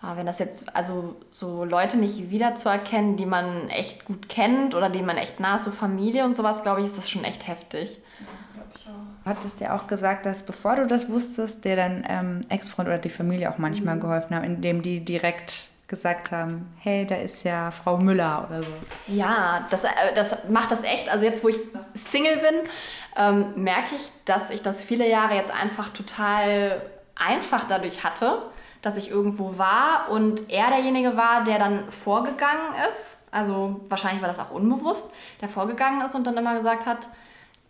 Aber 0.03 0.17
wenn 0.17 0.27
das 0.27 0.41
jetzt, 0.41 0.75
also 0.75 1.15
so 1.31 1.65
Leute 1.65 1.97
nicht 1.97 2.31
wiederzuerkennen, 2.31 3.17
die 3.17 3.25
man 3.25 3.69
echt 3.69 4.05
gut 4.05 4.29
kennt 4.29 4.75
oder 4.75 4.91
denen 4.91 5.07
man 5.07 5.17
echt 5.17 5.39
nah 5.39 5.57
ist, 5.57 5.65
so 5.65 5.71
Familie 5.71 6.25
und 6.25 6.35
sowas, 6.35 6.65
glaube 6.65 6.81
ich, 6.81 6.87
ist 6.87 6.99
das 6.99 7.09
schon 7.09 7.23
echt 7.23 7.47
heftig. 7.47 7.99
Ja, 8.19 8.63
ich 8.75 8.87
auch. 8.89 9.23
Du 9.25 9.31
hattest 9.31 9.61
ja 9.61 9.77
auch 9.77 9.87
gesagt, 9.87 10.27
dass 10.27 10.43
bevor 10.43 10.75
du 10.75 10.89
das 10.89 11.09
wusstest, 11.09 11.65
dir 11.65 11.77
dein 11.77 12.05
ähm, 12.09 12.41
Ex-Freund 12.49 12.89
oder 12.89 12.99
die 12.99 13.11
Familie 13.11 13.49
auch 13.49 13.59
manchmal 13.59 13.95
mhm. 13.95 14.01
geholfen 14.01 14.35
haben, 14.35 14.45
indem 14.45 14.83
die 14.83 15.05
direkt 15.05 15.69
gesagt 15.87 16.33
haben, 16.33 16.75
hey, 16.81 17.07
da 17.07 17.17
ist 17.17 17.45
ja 17.45 17.71
Frau 17.71 17.99
Müller 17.99 18.49
oder 18.49 18.63
so. 18.65 18.73
Ja, 19.07 19.69
das, 19.71 19.85
äh, 19.85 19.89
das 20.17 20.37
macht 20.49 20.73
das 20.73 20.83
echt. 20.83 21.11
Also 21.11 21.25
jetzt, 21.25 21.45
wo 21.45 21.49
ich 21.49 21.61
Single 21.95 22.39
bin, 22.39 22.69
ähm, 23.17 23.63
merke 23.63 23.95
ich, 23.95 24.11
dass 24.25 24.51
ich 24.51 24.63
das 24.63 24.83
viele 24.83 25.09
Jahre 25.09 25.37
jetzt 25.37 25.53
einfach 25.53 25.91
total 25.91 26.83
einfach 27.15 27.67
dadurch 27.67 28.03
hatte 28.03 28.39
dass 28.83 28.97
ich 28.97 29.11
irgendwo 29.11 29.57
war 29.57 30.09
und 30.11 30.51
er 30.51 30.69
derjenige 30.69 31.17
war, 31.17 31.45
der 31.45 31.59
dann 31.59 31.91
vorgegangen 31.91 32.75
ist. 32.89 33.23
Also 33.31 33.81
wahrscheinlich 33.89 34.21
war 34.21 34.29
das 34.29 34.41
auch 34.41 34.51
unbewusst, 34.51 35.11
der 35.41 35.49
vorgegangen 35.49 36.05
ist 36.05 36.15
und 36.15 36.27
dann 36.27 36.37
immer 36.37 36.55
gesagt 36.57 36.85
hat, 36.85 37.09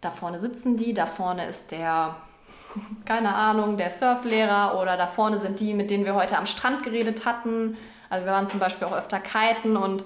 da 0.00 0.10
vorne 0.10 0.38
sitzen 0.38 0.76
die, 0.76 0.94
da 0.94 1.06
vorne 1.06 1.46
ist 1.46 1.70
der, 1.70 2.16
keine 3.04 3.34
Ahnung, 3.34 3.76
der 3.76 3.90
Surflehrer 3.90 4.80
oder 4.80 4.96
da 4.96 5.06
vorne 5.06 5.38
sind 5.38 5.60
die, 5.60 5.74
mit 5.74 5.90
denen 5.90 6.04
wir 6.06 6.14
heute 6.14 6.38
am 6.38 6.46
Strand 6.46 6.82
geredet 6.82 7.26
hatten. 7.26 7.76
Also 8.08 8.26
wir 8.26 8.32
waren 8.32 8.48
zum 8.48 8.58
Beispiel 8.58 8.88
auch 8.88 8.96
öfter 8.96 9.20
kiten 9.20 9.76
und 9.76 10.04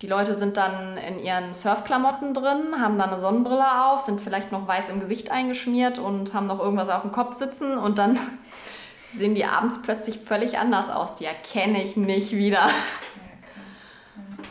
die 0.00 0.06
Leute 0.06 0.34
sind 0.34 0.56
dann 0.56 0.96
in 0.96 1.18
ihren 1.18 1.54
Surfklamotten 1.54 2.32
drin, 2.32 2.80
haben 2.80 2.98
dann 2.98 3.10
eine 3.10 3.18
Sonnenbrille 3.18 3.84
auf, 3.84 4.02
sind 4.02 4.20
vielleicht 4.20 4.52
noch 4.52 4.68
weiß 4.68 4.90
im 4.90 5.00
Gesicht 5.00 5.32
eingeschmiert 5.32 5.98
und 5.98 6.34
haben 6.34 6.46
noch 6.46 6.60
irgendwas 6.60 6.88
auf 6.88 7.02
dem 7.02 7.10
Kopf 7.10 7.34
sitzen 7.34 7.76
und 7.76 7.98
dann 7.98 8.16
sehen 9.12 9.34
die 9.34 9.44
abends 9.44 9.80
plötzlich 9.82 10.18
völlig 10.18 10.58
anders 10.58 10.90
aus. 10.90 11.14
Die 11.14 11.24
erkenne 11.24 11.82
ich 11.82 11.96
nicht 11.96 12.32
wieder. 12.32 12.66
Ja, 12.66 12.68
krass. 12.68 14.42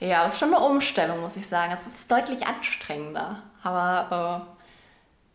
Ja, 0.00 0.06
ja 0.06 0.26
es 0.26 0.34
ist 0.34 0.38
schon 0.38 0.54
eine 0.54 0.64
Umstellung, 0.64 1.20
muss 1.20 1.36
ich 1.36 1.46
sagen. 1.46 1.72
Es 1.72 1.86
ist 1.86 2.10
deutlich 2.10 2.46
anstrengender. 2.46 3.42
Aber 3.62 4.46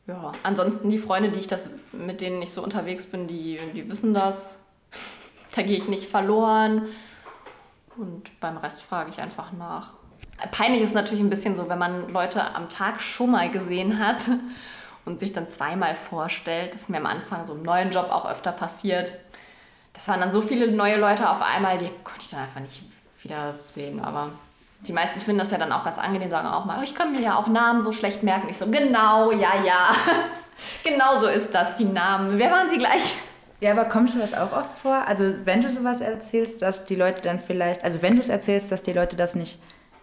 äh, 0.07 0.11
ja, 0.11 0.31
ansonsten 0.43 0.89
die 0.89 0.97
Freunde, 0.97 1.29
die 1.29 1.39
ich 1.39 1.47
das, 1.47 1.69
mit 1.91 2.21
denen 2.21 2.41
ich 2.41 2.51
so 2.51 2.63
unterwegs 2.63 3.05
bin, 3.05 3.27
die, 3.27 3.59
die 3.75 3.89
wissen 3.89 4.13
das. 4.13 4.57
Da 5.53 5.63
gehe 5.63 5.75
ich 5.75 5.89
nicht 5.89 6.09
verloren. 6.09 6.87
Und 7.97 8.39
beim 8.39 8.55
Rest 8.55 8.81
frage 8.81 9.09
ich 9.09 9.19
einfach 9.19 9.51
nach. 9.51 9.91
Peinlich 10.51 10.81
ist 10.81 10.95
natürlich 10.95 11.21
ein 11.21 11.29
bisschen 11.29 11.57
so, 11.57 11.67
wenn 11.67 11.77
man 11.77 12.07
Leute 12.07 12.55
am 12.55 12.69
Tag 12.69 13.01
schon 13.01 13.31
mal 13.31 13.51
gesehen 13.51 13.99
hat 13.99 14.29
und 15.05 15.19
sich 15.19 15.33
dann 15.33 15.47
zweimal 15.47 15.95
vorstellt. 15.95 16.73
Das 16.73 16.83
ist 16.83 16.89
mir 16.89 16.97
am 16.97 17.05
Anfang 17.05 17.45
so 17.45 17.53
im 17.53 17.63
neuen 17.63 17.91
Job 17.91 18.09
auch 18.11 18.29
öfter 18.29 18.51
passiert. 18.51 19.13
Das 19.93 20.07
waren 20.07 20.19
dann 20.19 20.31
so 20.31 20.41
viele 20.41 20.71
neue 20.71 20.97
Leute 20.97 21.29
auf 21.29 21.41
einmal, 21.41 21.77
die 21.77 21.89
konnte 22.03 22.21
ich 22.21 22.29
dann 22.29 22.41
einfach 22.41 22.61
nicht 22.61 22.81
wiedersehen. 23.21 23.99
Aber 24.03 24.29
die 24.87 24.93
meisten 24.93 25.19
finden 25.19 25.39
das 25.39 25.51
ja 25.51 25.57
dann 25.57 25.71
auch 25.71 25.83
ganz 25.83 25.97
angenehm, 25.97 26.29
sagen 26.29 26.47
auch 26.47 26.65
mal, 26.65 26.77
oh, 26.79 26.83
ich 26.83 26.95
kann 26.95 27.11
mir 27.11 27.21
ja 27.21 27.35
auch 27.35 27.47
Namen 27.47 27.81
so 27.81 27.91
schlecht 27.91 28.23
merken. 28.23 28.47
Ich 28.49 28.57
so, 28.57 28.67
genau, 28.67 29.31
ja, 29.31 29.63
ja. 29.63 29.91
genau 30.83 31.19
so 31.19 31.27
ist 31.27 31.53
das, 31.53 31.75
die 31.75 31.85
Namen. 31.85 32.37
Wer 32.39 32.51
waren 32.51 32.69
sie 32.69 32.77
gleich? 32.77 33.15
Ja, 33.59 33.71
aber 33.71 33.85
kommt 33.85 34.09
schon 34.09 34.21
das 34.21 34.33
auch 34.33 34.51
oft 34.51 34.75
vor? 34.79 35.07
Also 35.07 35.35
wenn 35.45 35.61
du 35.61 35.69
sowas 35.69 36.01
erzählst, 36.01 36.63
dass 36.63 36.85
die 36.85 36.95
Leute 36.95 37.21
dann 37.21 37.39
vielleicht, 37.39 37.83
also 37.83 38.01
wenn 38.01 38.15
du 38.15 38.21
es 38.21 38.29
erzählst, 38.29 38.71
dass 38.71 38.81
die 38.81 38.93
Leute 38.93 39.15
das 39.15 39.35
nicht 39.35 39.59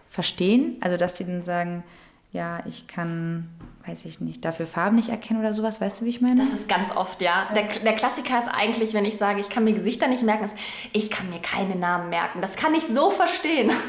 verstehen, 0.09 0.77
also 0.79 0.95
dass 0.95 1.13
die 1.15 1.25
dann 1.25 1.43
sagen, 1.43 1.83
ja, 2.31 2.59
ich 2.65 2.87
kann 2.87 3.49
weiß 3.89 4.05
ich 4.05 4.19
nicht, 4.19 4.45
dafür 4.45 4.67
Farben 4.67 4.95
nicht 4.95 5.09
erkennen 5.09 5.39
oder 5.39 5.53
sowas, 5.53 5.81
weißt 5.81 6.01
du, 6.01 6.05
wie 6.05 6.09
ich 6.09 6.21
meine? 6.21 6.43
Das 6.43 6.53
ist 6.53 6.69
ganz 6.69 6.95
oft, 6.95 7.21
ja. 7.21 7.47
Der, 7.55 7.63
der 7.63 7.93
Klassiker 7.93 8.37
ist 8.37 8.47
eigentlich, 8.47 8.93
wenn 8.93 9.05
ich 9.05 9.17
sage, 9.17 9.39
ich 9.39 9.49
kann 9.49 9.63
mir 9.63 9.73
Gesichter 9.73 10.07
nicht 10.07 10.23
merken, 10.23 10.43
ist, 10.43 10.57
ich 10.93 11.09
kann 11.09 11.29
mir 11.29 11.39
keine 11.39 11.75
Namen 11.75 12.09
merken. 12.09 12.41
Das 12.41 12.55
kann 12.55 12.73
ich 12.75 12.85
so 12.85 13.11
verstehen. 13.11 13.71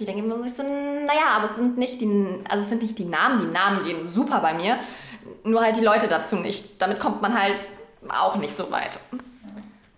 Ich 0.00 0.06
denke 0.06 0.24
immer 0.24 0.48
so, 0.48 0.64
naja, 0.64 1.28
aber 1.36 1.44
es 1.44 1.54
sind 1.54 1.78
nicht 1.78 2.00
die, 2.00 2.40
also 2.48 2.62
es 2.62 2.68
sind 2.68 2.82
nicht 2.82 2.98
die 2.98 3.04
Namen, 3.04 3.46
die 3.46 3.54
Namen 3.54 3.84
gehen 3.84 4.04
super 4.04 4.40
bei 4.40 4.52
mir, 4.52 4.76
nur 5.44 5.62
halt 5.62 5.76
die 5.76 5.84
Leute 5.84 6.08
dazu 6.08 6.34
nicht. 6.34 6.82
Damit 6.82 6.98
kommt 6.98 7.22
man 7.22 7.40
halt 7.40 7.64
auch 8.08 8.34
nicht 8.34 8.56
so 8.56 8.72
weit. 8.72 8.98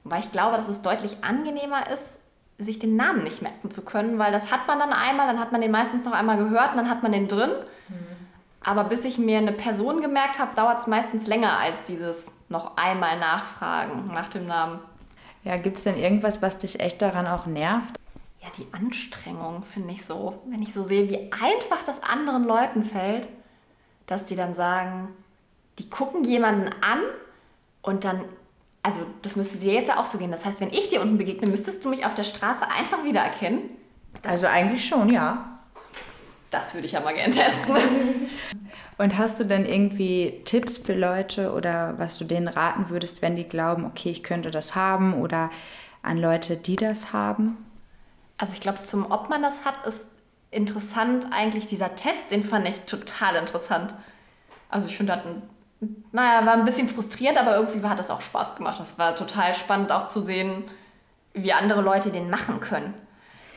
Wobei 0.04 0.18
ich 0.18 0.30
glaube, 0.32 0.58
dass 0.58 0.68
es 0.68 0.82
deutlich 0.82 1.24
angenehmer 1.24 1.90
ist, 1.90 2.18
sich 2.58 2.78
den 2.78 2.96
Namen 2.96 3.22
nicht 3.22 3.42
merken 3.42 3.70
zu 3.70 3.84
können, 3.84 4.18
weil 4.18 4.32
das 4.32 4.50
hat 4.50 4.66
man 4.66 4.78
dann 4.78 4.92
einmal, 4.92 5.26
dann 5.26 5.38
hat 5.38 5.52
man 5.52 5.60
den 5.60 5.70
meistens 5.70 6.04
noch 6.04 6.12
einmal 6.12 6.38
gehört 6.38 6.70
und 6.70 6.78
dann 6.78 6.88
hat 6.88 7.02
man 7.02 7.12
den 7.12 7.28
drin. 7.28 7.50
Mhm. 7.88 8.06
Aber 8.62 8.84
bis 8.84 9.04
ich 9.04 9.18
mir 9.18 9.38
eine 9.38 9.52
Person 9.52 10.00
gemerkt 10.00 10.38
habe, 10.38 10.56
dauert 10.56 10.80
es 10.80 10.86
meistens 10.86 11.26
länger 11.26 11.58
als 11.58 11.82
dieses 11.82 12.30
noch 12.48 12.76
einmal 12.76 13.18
nachfragen 13.18 14.08
nach 14.12 14.28
dem 14.28 14.46
Namen. 14.46 14.80
Ja, 15.44 15.56
gibt 15.56 15.76
es 15.76 15.84
denn 15.84 15.96
irgendwas, 15.96 16.42
was 16.42 16.58
dich 16.58 16.80
echt 16.80 17.00
daran 17.02 17.26
auch 17.26 17.46
nervt? 17.46 17.96
Ja, 18.40 18.48
die 18.58 18.66
Anstrengung 18.72 19.62
finde 19.62 19.92
ich 19.92 20.04
so. 20.04 20.42
Wenn 20.46 20.62
ich 20.62 20.72
so 20.72 20.82
sehe, 20.82 21.08
wie 21.08 21.30
einfach 21.32 21.84
das 21.84 22.02
anderen 22.02 22.44
Leuten 22.44 22.84
fällt, 22.84 23.28
dass 24.06 24.26
die 24.26 24.36
dann 24.36 24.54
sagen, 24.54 25.08
die 25.78 25.88
gucken 25.90 26.24
jemanden 26.24 26.70
an 26.80 27.00
und 27.82 28.04
dann, 28.04 28.22
also 28.86 29.00
das 29.22 29.34
müsste 29.34 29.58
dir 29.58 29.72
jetzt 29.72 29.88
ja 29.88 29.98
auch 29.98 30.04
so 30.04 30.16
gehen. 30.16 30.30
Das 30.30 30.44
heißt, 30.44 30.60
wenn 30.60 30.70
ich 30.70 30.88
dir 30.88 31.02
unten 31.02 31.18
begegne, 31.18 31.48
müsstest 31.48 31.84
du 31.84 31.88
mich 31.88 32.06
auf 32.06 32.14
der 32.14 32.22
Straße 32.22 32.68
einfach 32.70 33.02
wiedererkennen. 33.02 33.62
Das 34.22 34.34
also 34.34 34.46
eigentlich 34.46 34.86
schon, 34.86 35.12
ja. 35.12 35.58
Das 36.52 36.72
würde 36.72 36.86
ich 36.86 36.92
ja 36.92 37.00
mal 37.00 37.12
gerne 37.12 37.34
testen. 37.34 37.76
Und 38.98 39.18
hast 39.18 39.40
du 39.40 39.44
denn 39.44 39.66
irgendwie 39.66 40.40
Tipps 40.44 40.78
für 40.78 40.94
Leute 40.94 41.52
oder 41.52 41.94
was 41.98 42.16
du 42.16 42.24
denen 42.24 42.46
raten 42.46 42.88
würdest, 42.88 43.22
wenn 43.22 43.34
die 43.34 43.42
glauben, 43.42 43.84
okay, 43.84 44.10
ich 44.10 44.22
könnte 44.22 44.52
das 44.52 44.76
haben 44.76 45.14
oder 45.14 45.50
an 46.02 46.16
Leute, 46.16 46.56
die 46.56 46.76
das 46.76 47.12
haben? 47.12 47.56
Also 48.38 48.52
ich 48.52 48.60
glaube, 48.60 48.84
zum 48.84 49.10
ob 49.10 49.28
man 49.28 49.42
das 49.42 49.64
hat, 49.64 49.84
ist 49.84 50.06
interessant 50.52 51.26
eigentlich 51.32 51.66
dieser 51.66 51.96
Test, 51.96 52.30
den 52.30 52.44
fand 52.44 52.68
ich 52.68 52.82
total 52.82 53.34
interessant. 53.34 53.96
Also 54.68 54.86
ich 54.86 54.96
finde, 54.96 55.12
das 55.12 55.24
naja, 56.12 56.46
war 56.46 56.54
ein 56.54 56.64
bisschen 56.64 56.88
frustrierend, 56.88 57.38
aber 57.38 57.56
irgendwie 57.56 57.86
hat 57.86 57.98
das 57.98 58.10
auch 58.10 58.20
Spaß 58.20 58.56
gemacht. 58.56 58.80
Das 58.80 58.98
war 58.98 59.16
total 59.16 59.54
spannend 59.54 59.92
auch 59.92 60.06
zu 60.06 60.20
sehen, 60.20 60.64
wie 61.34 61.52
andere 61.52 61.82
Leute 61.82 62.10
den 62.10 62.30
machen 62.30 62.60
können. 62.60 62.94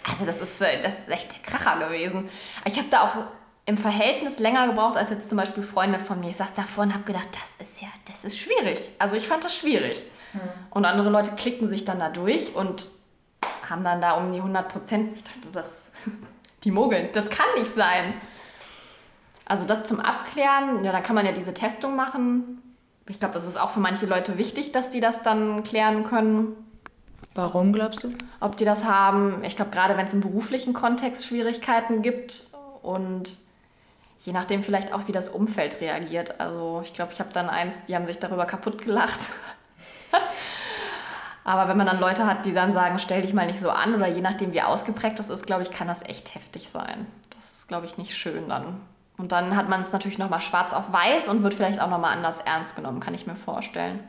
Also 0.09 0.25
das 0.25 0.41
ist, 0.41 0.61
äh, 0.61 0.81
das 0.81 0.99
ist 0.99 1.09
echt 1.09 1.31
der 1.31 1.41
Kracher 1.41 1.79
gewesen. 1.79 2.29
Ich 2.65 2.77
habe 2.77 2.87
da 2.89 3.03
auch 3.03 3.25
im 3.65 3.77
Verhältnis 3.77 4.39
länger 4.39 4.67
gebraucht 4.67 4.97
als 4.97 5.09
jetzt 5.09 5.29
zum 5.29 5.37
Beispiel 5.37 5.63
Freunde 5.63 5.99
von 5.99 6.19
mir. 6.19 6.29
Ich 6.29 6.37
saß 6.37 6.53
davor 6.55 6.85
und 6.85 6.93
habe 6.93 7.03
gedacht, 7.03 7.29
das 7.31 7.67
ist 7.67 7.81
ja, 7.81 7.87
das 8.05 8.25
ist 8.25 8.39
schwierig. 8.39 8.91
Also 8.97 9.15
ich 9.15 9.27
fand 9.27 9.43
das 9.43 9.55
schwierig. 9.55 10.05
Hm. 10.31 10.41
Und 10.71 10.85
andere 10.85 11.09
Leute 11.09 11.31
klicken 11.33 11.67
sich 11.67 11.85
dann 11.85 11.99
da 11.99 12.09
durch 12.09 12.55
und 12.55 12.87
haben 13.69 13.83
dann 13.83 14.01
da 14.01 14.13
um 14.13 14.31
die 14.31 14.39
100 14.39 14.67
Prozent. 14.69 15.15
Ich 15.15 15.23
dachte, 15.23 15.49
das, 15.53 15.91
die 16.63 16.71
mogeln. 16.71 17.09
Das 17.13 17.29
kann 17.29 17.45
nicht 17.57 17.71
sein. 17.71 18.15
Also 19.49 19.65
das 19.65 19.83
zum 19.83 19.99
Abklären, 19.99 20.85
ja, 20.85 20.91
dann 20.91 21.01
kann 21.01 21.15
man 21.15 21.25
ja 21.25 21.31
diese 21.31 21.55
Testung 21.55 21.95
machen. 21.95 22.61
Ich 23.07 23.19
glaube, 23.19 23.33
das 23.33 23.45
ist 23.45 23.59
auch 23.59 23.71
für 23.71 23.79
manche 23.79 24.05
Leute 24.05 24.37
wichtig, 24.37 24.71
dass 24.71 24.89
die 24.89 24.99
das 24.99 25.23
dann 25.23 25.63
klären 25.63 26.03
können. 26.03 26.55
Warum 27.33 27.73
glaubst 27.73 28.03
du? 28.03 28.13
Ob 28.39 28.57
die 28.57 28.65
das 28.65 28.83
haben. 28.83 29.43
Ich 29.43 29.55
glaube, 29.55 29.71
gerade 29.71 29.97
wenn 29.97 30.05
es 30.05 30.13
im 30.13 30.21
beruflichen 30.21 30.73
Kontext 30.73 31.25
Schwierigkeiten 31.25 32.03
gibt 32.03 32.45
und 32.83 33.39
je 34.19 34.33
nachdem 34.33 34.61
vielleicht 34.61 34.93
auch, 34.93 35.07
wie 35.07 35.13
das 35.13 35.29
Umfeld 35.29 35.81
reagiert. 35.81 36.39
Also 36.39 36.81
ich 36.83 36.93
glaube, 36.93 37.11
ich 37.13 37.19
habe 37.19 37.33
dann 37.33 37.49
eins, 37.49 37.85
die 37.85 37.95
haben 37.95 38.05
sich 38.05 38.19
darüber 38.19 38.45
kaputt 38.45 38.79
gelacht. 38.83 39.19
Aber 41.43 41.67
wenn 41.67 41.77
man 41.77 41.87
dann 41.87 41.99
Leute 41.99 42.27
hat, 42.27 42.45
die 42.45 42.53
dann 42.53 42.71
sagen, 42.71 42.99
stell 42.99 43.23
dich 43.23 43.33
mal 43.33 43.47
nicht 43.47 43.59
so 43.59 43.71
an 43.71 43.95
oder 43.95 44.07
je 44.07 44.21
nachdem, 44.21 44.53
wie 44.53 44.61
ausgeprägt 44.61 45.17
das 45.17 45.29
ist, 45.29 45.47
glaube 45.47 45.63
ich, 45.63 45.71
kann 45.71 45.87
das 45.87 46.03
echt 46.03 46.35
heftig 46.35 46.69
sein. 46.69 47.07
Das 47.35 47.51
ist, 47.51 47.67
glaube 47.67 47.87
ich, 47.87 47.97
nicht 47.97 48.15
schön 48.15 48.47
dann. 48.47 48.79
Und 49.19 49.33
dann 49.33 49.57
hat 49.57 49.67
man 49.67 49.81
es 49.81 49.91
natürlich 49.91 50.17
nochmal 50.17 50.39
schwarz 50.39 50.71
auf 50.73 50.93
weiß 50.93 51.27
und 51.27 51.43
wird 51.43 51.53
vielleicht 51.53 51.81
auch 51.81 51.89
nochmal 51.89 52.15
anders 52.15 52.39
ernst 52.39 52.77
genommen, 52.77 53.01
kann 53.01 53.13
ich 53.13 53.27
mir 53.27 53.35
vorstellen. 53.35 53.99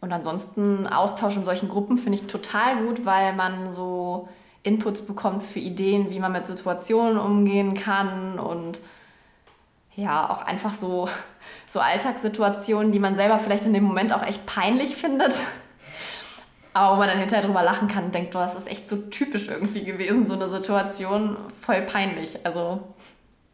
Und 0.00 0.12
ansonsten 0.14 0.86
Austausch 0.86 1.36
in 1.36 1.44
solchen 1.44 1.68
Gruppen 1.68 1.98
finde 1.98 2.18
ich 2.18 2.26
total 2.26 2.84
gut, 2.86 3.04
weil 3.04 3.34
man 3.34 3.70
so 3.70 4.28
Inputs 4.62 5.02
bekommt 5.02 5.42
für 5.42 5.58
Ideen, 5.58 6.10
wie 6.10 6.18
man 6.18 6.32
mit 6.32 6.46
Situationen 6.46 7.18
umgehen 7.18 7.74
kann 7.74 8.38
und 8.38 8.80
ja, 9.94 10.30
auch 10.30 10.40
einfach 10.40 10.72
so, 10.72 11.06
so 11.66 11.80
Alltagssituationen, 11.80 12.92
die 12.92 12.98
man 12.98 13.16
selber 13.16 13.38
vielleicht 13.38 13.66
in 13.66 13.74
dem 13.74 13.84
Moment 13.84 14.14
auch 14.14 14.22
echt 14.22 14.46
peinlich 14.46 14.96
findet. 14.96 15.34
Aber 16.72 16.94
wo 16.94 16.98
man 16.98 17.08
dann 17.08 17.18
hinterher 17.18 17.44
drüber 17.44 17.62
lachen 17.62 17.88
kann 17.88 18.04
und 18.04 18.14
denkt, 18.14 18.34
oh, 18.34 18.38
das 18.38 18.54
ist 18.54 18.68
echt 18.70 18.88
so 18.88 18.96
typisch 18.96 19.48
irgendwie 19.48 19.84
gewesen, 19.84 20.24
so 20.24 20.34
eine 20.34 20.48
Situation, 20.48 21.36
voll 21.60 21.82
peinlich. 21.82 22.38
Also 22.46 22.80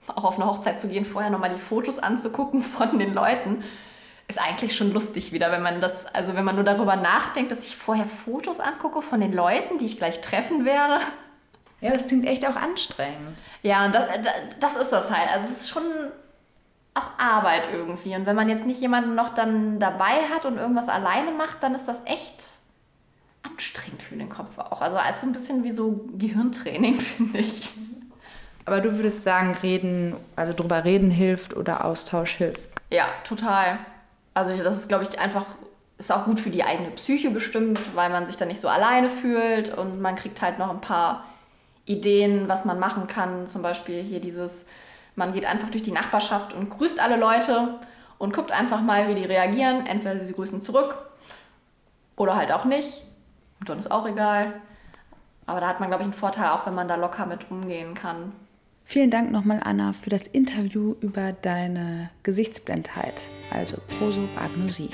auch 0.08 0.24
auf 0.24 0.36
eine 0.36 0.46
Hochzeit 0.46 0.80
zu 0.80 0.88
gehen, 0.88 1.04
vorher 1.04 1.30
nochmal 1.30 1.50
die 1.50 1.60
Fotos 1.60 1.98
anzugucken 1.98 2.62
von 2.62 2.98
den 2.98 3.14
Leuten, 3.14 3.64
ist 4.28 4.40
eigentlich 4.40 4.76
schon 4.76 4.92
lustig 4.92 5.32
wieder, 5.32 5.52
wenn 5.52 5.62
man 5.62 5.80
das, 5.80 6.06
also 6.06 6.34
wenn 6.34 6.44
man 6.44 6.56
nur 6.56 6.64
darüber 6.64 6.96
nachdenkt, 6.96 7.50
dass 7.52 7.66
ich 7.66 7.76
vorher 7.76 8.06
Fotos 8.06 8.60
angucke 8.60 9.02
von 9.02 9.20
den 9.20 9.32
Leuten, 9.32 9.78
die 9.78 9.84
ich 9.84 9.98
gleich 9.98 10.20
treffen 10.20 10.64
werde. 10.64 10.98
Ja, 11.80 11.92
das 11.92 12.06
klingt 12.06 12.26
echt 12.26 12.46
auch 12.46 12.56
anstrengend. 12.56 13.38
Ja, 13.62 13.84
und 13.86 13.94
das, 13.94 14.08
das 14.58 14.76
ist 14.76 14.92
das 14.92 15.10
halt. 15.10 15.30
Also 15.30 15.52
es 15.52 15.60
ist 15.60 15.68
schon 15.68 15.82
auch 16.94 17.10
Arbeit 17.18 17.64
irgendwie. 17.72 18.16
Und 18.16 18.26
wenn 18.26 18.34
man 18.34 18.48
jetzt 18.48 18.66
nicht 18.66 18.80
jemanden 18.80 19.14
noch 19.14 19.34
dann 19.34 19.78
dabei 19.78 20.24
hat 20.34 20.46
und 20.46 20.56
irgendwas 20.56 20.88
alleine 20.88 21.30
macht, 21.30 21.62
dann 21.62 21.74
ist 21.74 21.86
das 21.86 22.02
echt 22.06 22.44
anstrengend 23.42 24.02
für 24.02 24.16
den 24.16 24.28
Kopf 24.28 24.58
auch. 24.58 24.80
Also 24.80 24.96
es 24.96 25.16
ist 25.16 25.20
so 25.20 25.26
ein 25.28 25.32
bisschen 25.32 25.64
wie 25.64 25.72
so 25.72 26.06
Gehirntraining, 26.14 26.94
finde 27.00 27.38
ich. 27.38 27.72
Aber 28.66 28.80
du 28.80 28.96
würdest 28.96 29.22
sagen, 29.22 29.56
reden, 29.62 30.16
also 30.34 30.52
drüber 30.52 30.84
reden 30.84 31.10
hilft 31.10 31.56
oder 31.56 31.84
Austausch 31.84 32.32
hilft? 32.32 32.60
Ja, 32.90 33.06
total. 33.24 33.78
Also 34.34 34.56
das 34.56 34.76
ist, 34.76 34.88
glaube 34.88 35.04
ich, 35.04 35.18
einfach, 35.18 35.46
ist 35.98 36.12
auch 36.12 36.24
gut 36.24 36.40
für 36.40 36.50
die 36.50 36.64
eigene 36.64 36.90
Psyche 36.90 37.30
bestimmt, 37.30 37.78
weil 37.94 38.10
man 38.10 38.26
sich 38.26 38.36
dann 38.36 38.48
nicht 38.48 38.60
so 38.60 38.68
alleine 38.68 39.08
fühlt 39.08 39.76
und 39.76 40.00
man 40.00 40.16
kriegt 40.16 40.42
halt 40.42 40.58
noch 40.58 40.70
ein 40.70 40.80
paar 40.80 41.24
Ideen, 41.86 42.48
was 42.48 42.64
man 42.64 42.80
machen 42.80 43.06
kann. 43.06 43.46
Zum 43.46 43.62
Beispiel 43.62 44.02
hier 44.02 44.20
dieses, 44.20 44.66
man 45.14 45.32
geht 45.32 45.46
einfach 45.46 45.70
durch 45.70 45.84
die 45.84 45.92
Nachbarschaft 45.92 46.52
und 46.52 46.68
grüßt 46.68 46.98
alle 46.98 47.16
Leute 47.16 47.74
und 48.18 48.34
guckt 48.34 48.50
einfach 48.50 48.82
mal, 48.82 49.08
wie 49.08 49.14
die 49.14 49.24
reagieren. 49.24 49.86
Entweder 49.86 50.18
sie 50.18 50.32
grüßen 50.32 50.60
zurück 50.60 50.96
oder 52.16 52.34
halt 52.34 52.50
auch 52.50 52.64
nicht. 52.64 53.02
Und 53.60 53.68
dann 53.68 53.78
ist 53.78 53.92
auch 53.92 54.08
egal. 54.08 54.54
Aber 55.46 55.60
da 55.60 55.68
hat 55.68 55.78
man, 55.78 55.88
glaube 55.88 56.02
ich, 56.02 56.06
einen 56.06 56.14
Vorteil, 56.14 56.50
auch 56.50 56.66
wenn 56.66 56.74
man 56.74 56.88
da 56.88 56.96
locker 56.96 57.26
mit 57.26 57.48
umgehen 57.48 57.94
kann. 57.94 58.32
Vielen 58.88 59.10
Dank 59.10 59.32
nochmal, 59.32 59.58
Anna, 59.64 59.92
für 59.92 60.10
das 60.10 60.28
Interview 60.28 60.94
über 61.00 61.32
deine 61.32 62.10
Gesichtsblindheit, 62.22 63.28
also 63.50 63.78
Prosopagnosie. 63.98 64.90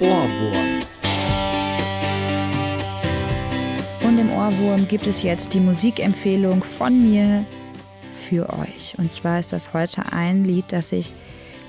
Ohrwurm. 0.00 0.80
Und 4.04 4.18
im 4.18 4.32
Ohrwurm 4.32 4.88
gibt 4.88 5.06
es 5.06 5.22
jetzt 5.22 5.54
die 5.54 5.60
Musikempfehlung 5.60 6.64
von 6.64 7.08
mir 7.08 7.46
für 8.10 8.52
euch. 8.52 8.96
Und 8.98 9.12
zwar 9.12 9.38
ist 9.38 9.52
das 9.52 9.72
heute 9.72 10.12
ein 10.12 10.44
Lied, 10.44 10.72
das 10.72 10.90
ich 10.90 11.14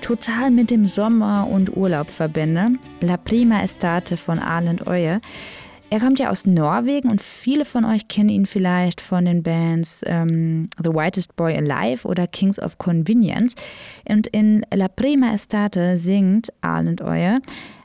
total 0.00 0.50
mit 0.50 0.72
dem 0.72 0.84
Sommer 0.84 1.46
und 1.48 1.76
Urlaub 1.76 2.10
verbinde. 2.10 2.72
La 3.00 3.16
Prima 3.16 3.62
Estate 3.62 4.16
von 4.16 4.40
Arland 4.40 4.88
Oye. 4.88 5.20
Er 5.92 5.98
kommt 5.98 6.20
ja 6.20 6.30
aus 6.30 6.46
Norwegen 6.46 7.10
und 7.10 7.20
viele 7.20 7.64
von 7.64 7.84
euch 7.84 8.06
kennen 8.06 8.28
ihn 8.28 8.46
vielleicht 8.46 9.00
von 9.00 9.24
den 9.24 9.42
Bands 9.42 10.02
ähm, 10.06 10.70
The 10.80 10.90
Whitest 10.90 11.34
Boy 11.34 11.56
Alive 11.56 12.06
oder 12.06 12.28
Kings 12.28 12.60
of 12.60 12.78
Convenience. 12.78 13.56
Und 14.08 14.28
in 14.28 14.64
La 14.72 14.86
Prima 14.86 15.34
Estate 15.34 15.98
singt 15.98 16.52
Arland 16.60 17.02
Euer 17.02 17.40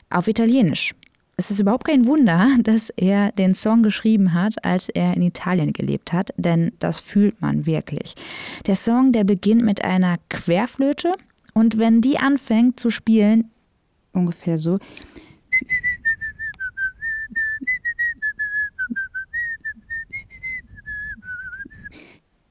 auf 0.08 0.28
Italienisch. 0.28 0.94
Es 1.36 1.50
ist 1.50 1.58
überhaupt 1.58 1.84
kein 1.84 2.06
Wunder, 2.06 2.46
dass 2.62 2.90
er 2.90 3.32
den 3.32 3.56
Song 3.56 3.82
geschrieben 3.82 4.34
hat, 4.34 4.64
als 4.64 4.88
er 4.88 5.14
in 5.14 5.22
Italien 5.22 5.72
gelebt 5.72 6.12
hat, 6.12 6.30
denn 6.36 6.72
das 6.78 7.00
fühlt 7.00 7.40
man 7.40 7.66
wirklich. 7.66 8.14
Der 8.68 8.76
Song, 8.76 9.10
der 9.10 9.24
beginnt 9.24 9.64
mit 9.64 9.82
einer 9.82 10.14
Querflöte 10.28 11.12
und 11.54 11.78
wenn 11.80 12.02
die 12.02 12.18
anfängt 12.18 12.78
zu 12.78 12.90
spielen, 12.90 13.50
ungefähr 14.12 14.58
so, 14.58 14.78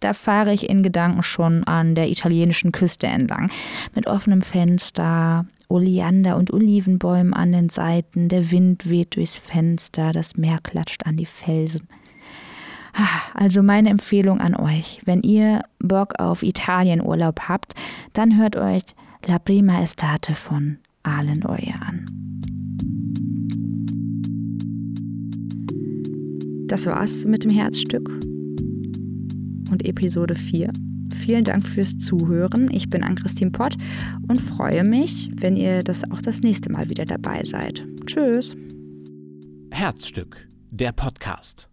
da 0.06 0.14
fahre 0.14 0.54
ich 0.54 0.70
in 0.70 0.84
Gedanken 0.84 1.24
schon 1.24 1.64
an 1.64 1.96
der 1.96 2.12
italienischen 2.12 2.72
Küste 2.72 3.08
entlang. 3.08 3.50
Mit 3.96 4.06
offenem 4.06 4.44
Fenster, 4.44 5.48
Oleander 5.68 6.38
und 6.38 6.54
Olivenbäumen 6.54 7.34
an 7.34 7.52
den 7.52 7.70
Seiten, 7.70 8.30
der 8.30 8.52
Wind 8.52 8.88
weht 8.88 9.16
durchs 9.16 9.40
Fenster, 9.40 10.12
das 10.12 10.38
Meer 10.38 10.60
klatscht 10.62 11.08
an 11.08 11.18
die 11.18 11.26
Felsen. 11.26 11.88
Also 13.34 13.64
meine 13.64 13.90
Empfehlung 13.90 14.40
an 14.42 14.56
euch, 14.56 15.02
wenn 15.06 15.24
ihr 15.24 15.64
Bock 15.80 16.20
auf 16.20 16.44
Italienurlaub 16.44 17.40
habt, 17.50 17.74
dann 18.14 18.38
hört 18.38 18.58
euch 18.58 18.84
La 19.26 19.40
Prima 19.40 19.82
Estate 19.82 20.36
von 20.36 20.78
Ahlen 21.02 21.44
Euer 21.48 21.82
an. 21.82 22.06
Das 26.68 26.86
war's 26.86 27.26
mit 27.26 27.44
dem 27.44 27.52
Herzstück 27.52 28.08
und 29.72 29.86
Episode 29.86 30.36
4. 30.36 30.72
Vielen 31.14 31.44
Dank 31.44 31.64
fürs 31.66 31.98
Zuhören. 31.98 32.70
Ich 32.72 32.90
bin 32.90 33.04
Ann-Christine 33.04 33.52
Pott 33.52 33.76
und 34.28 34.40
freue 34.40 34.84
mich, 34.84 35.30
wenn 35.36 35.56
ihr 35.56 35.84
das 35.84 36.10
auch 36.12 36.22
das 36.22 36.42
nächste 36.42 36.72
Mal 36.72 36.90
wieder 36.90 37.06
dabei 37.06 37.44
seid. 37.44 37.86
Tschüss. 38.06 38.56
Herzstück, 39.72 40.48
der 40.72 40.92
Podcast. 40.92 41.70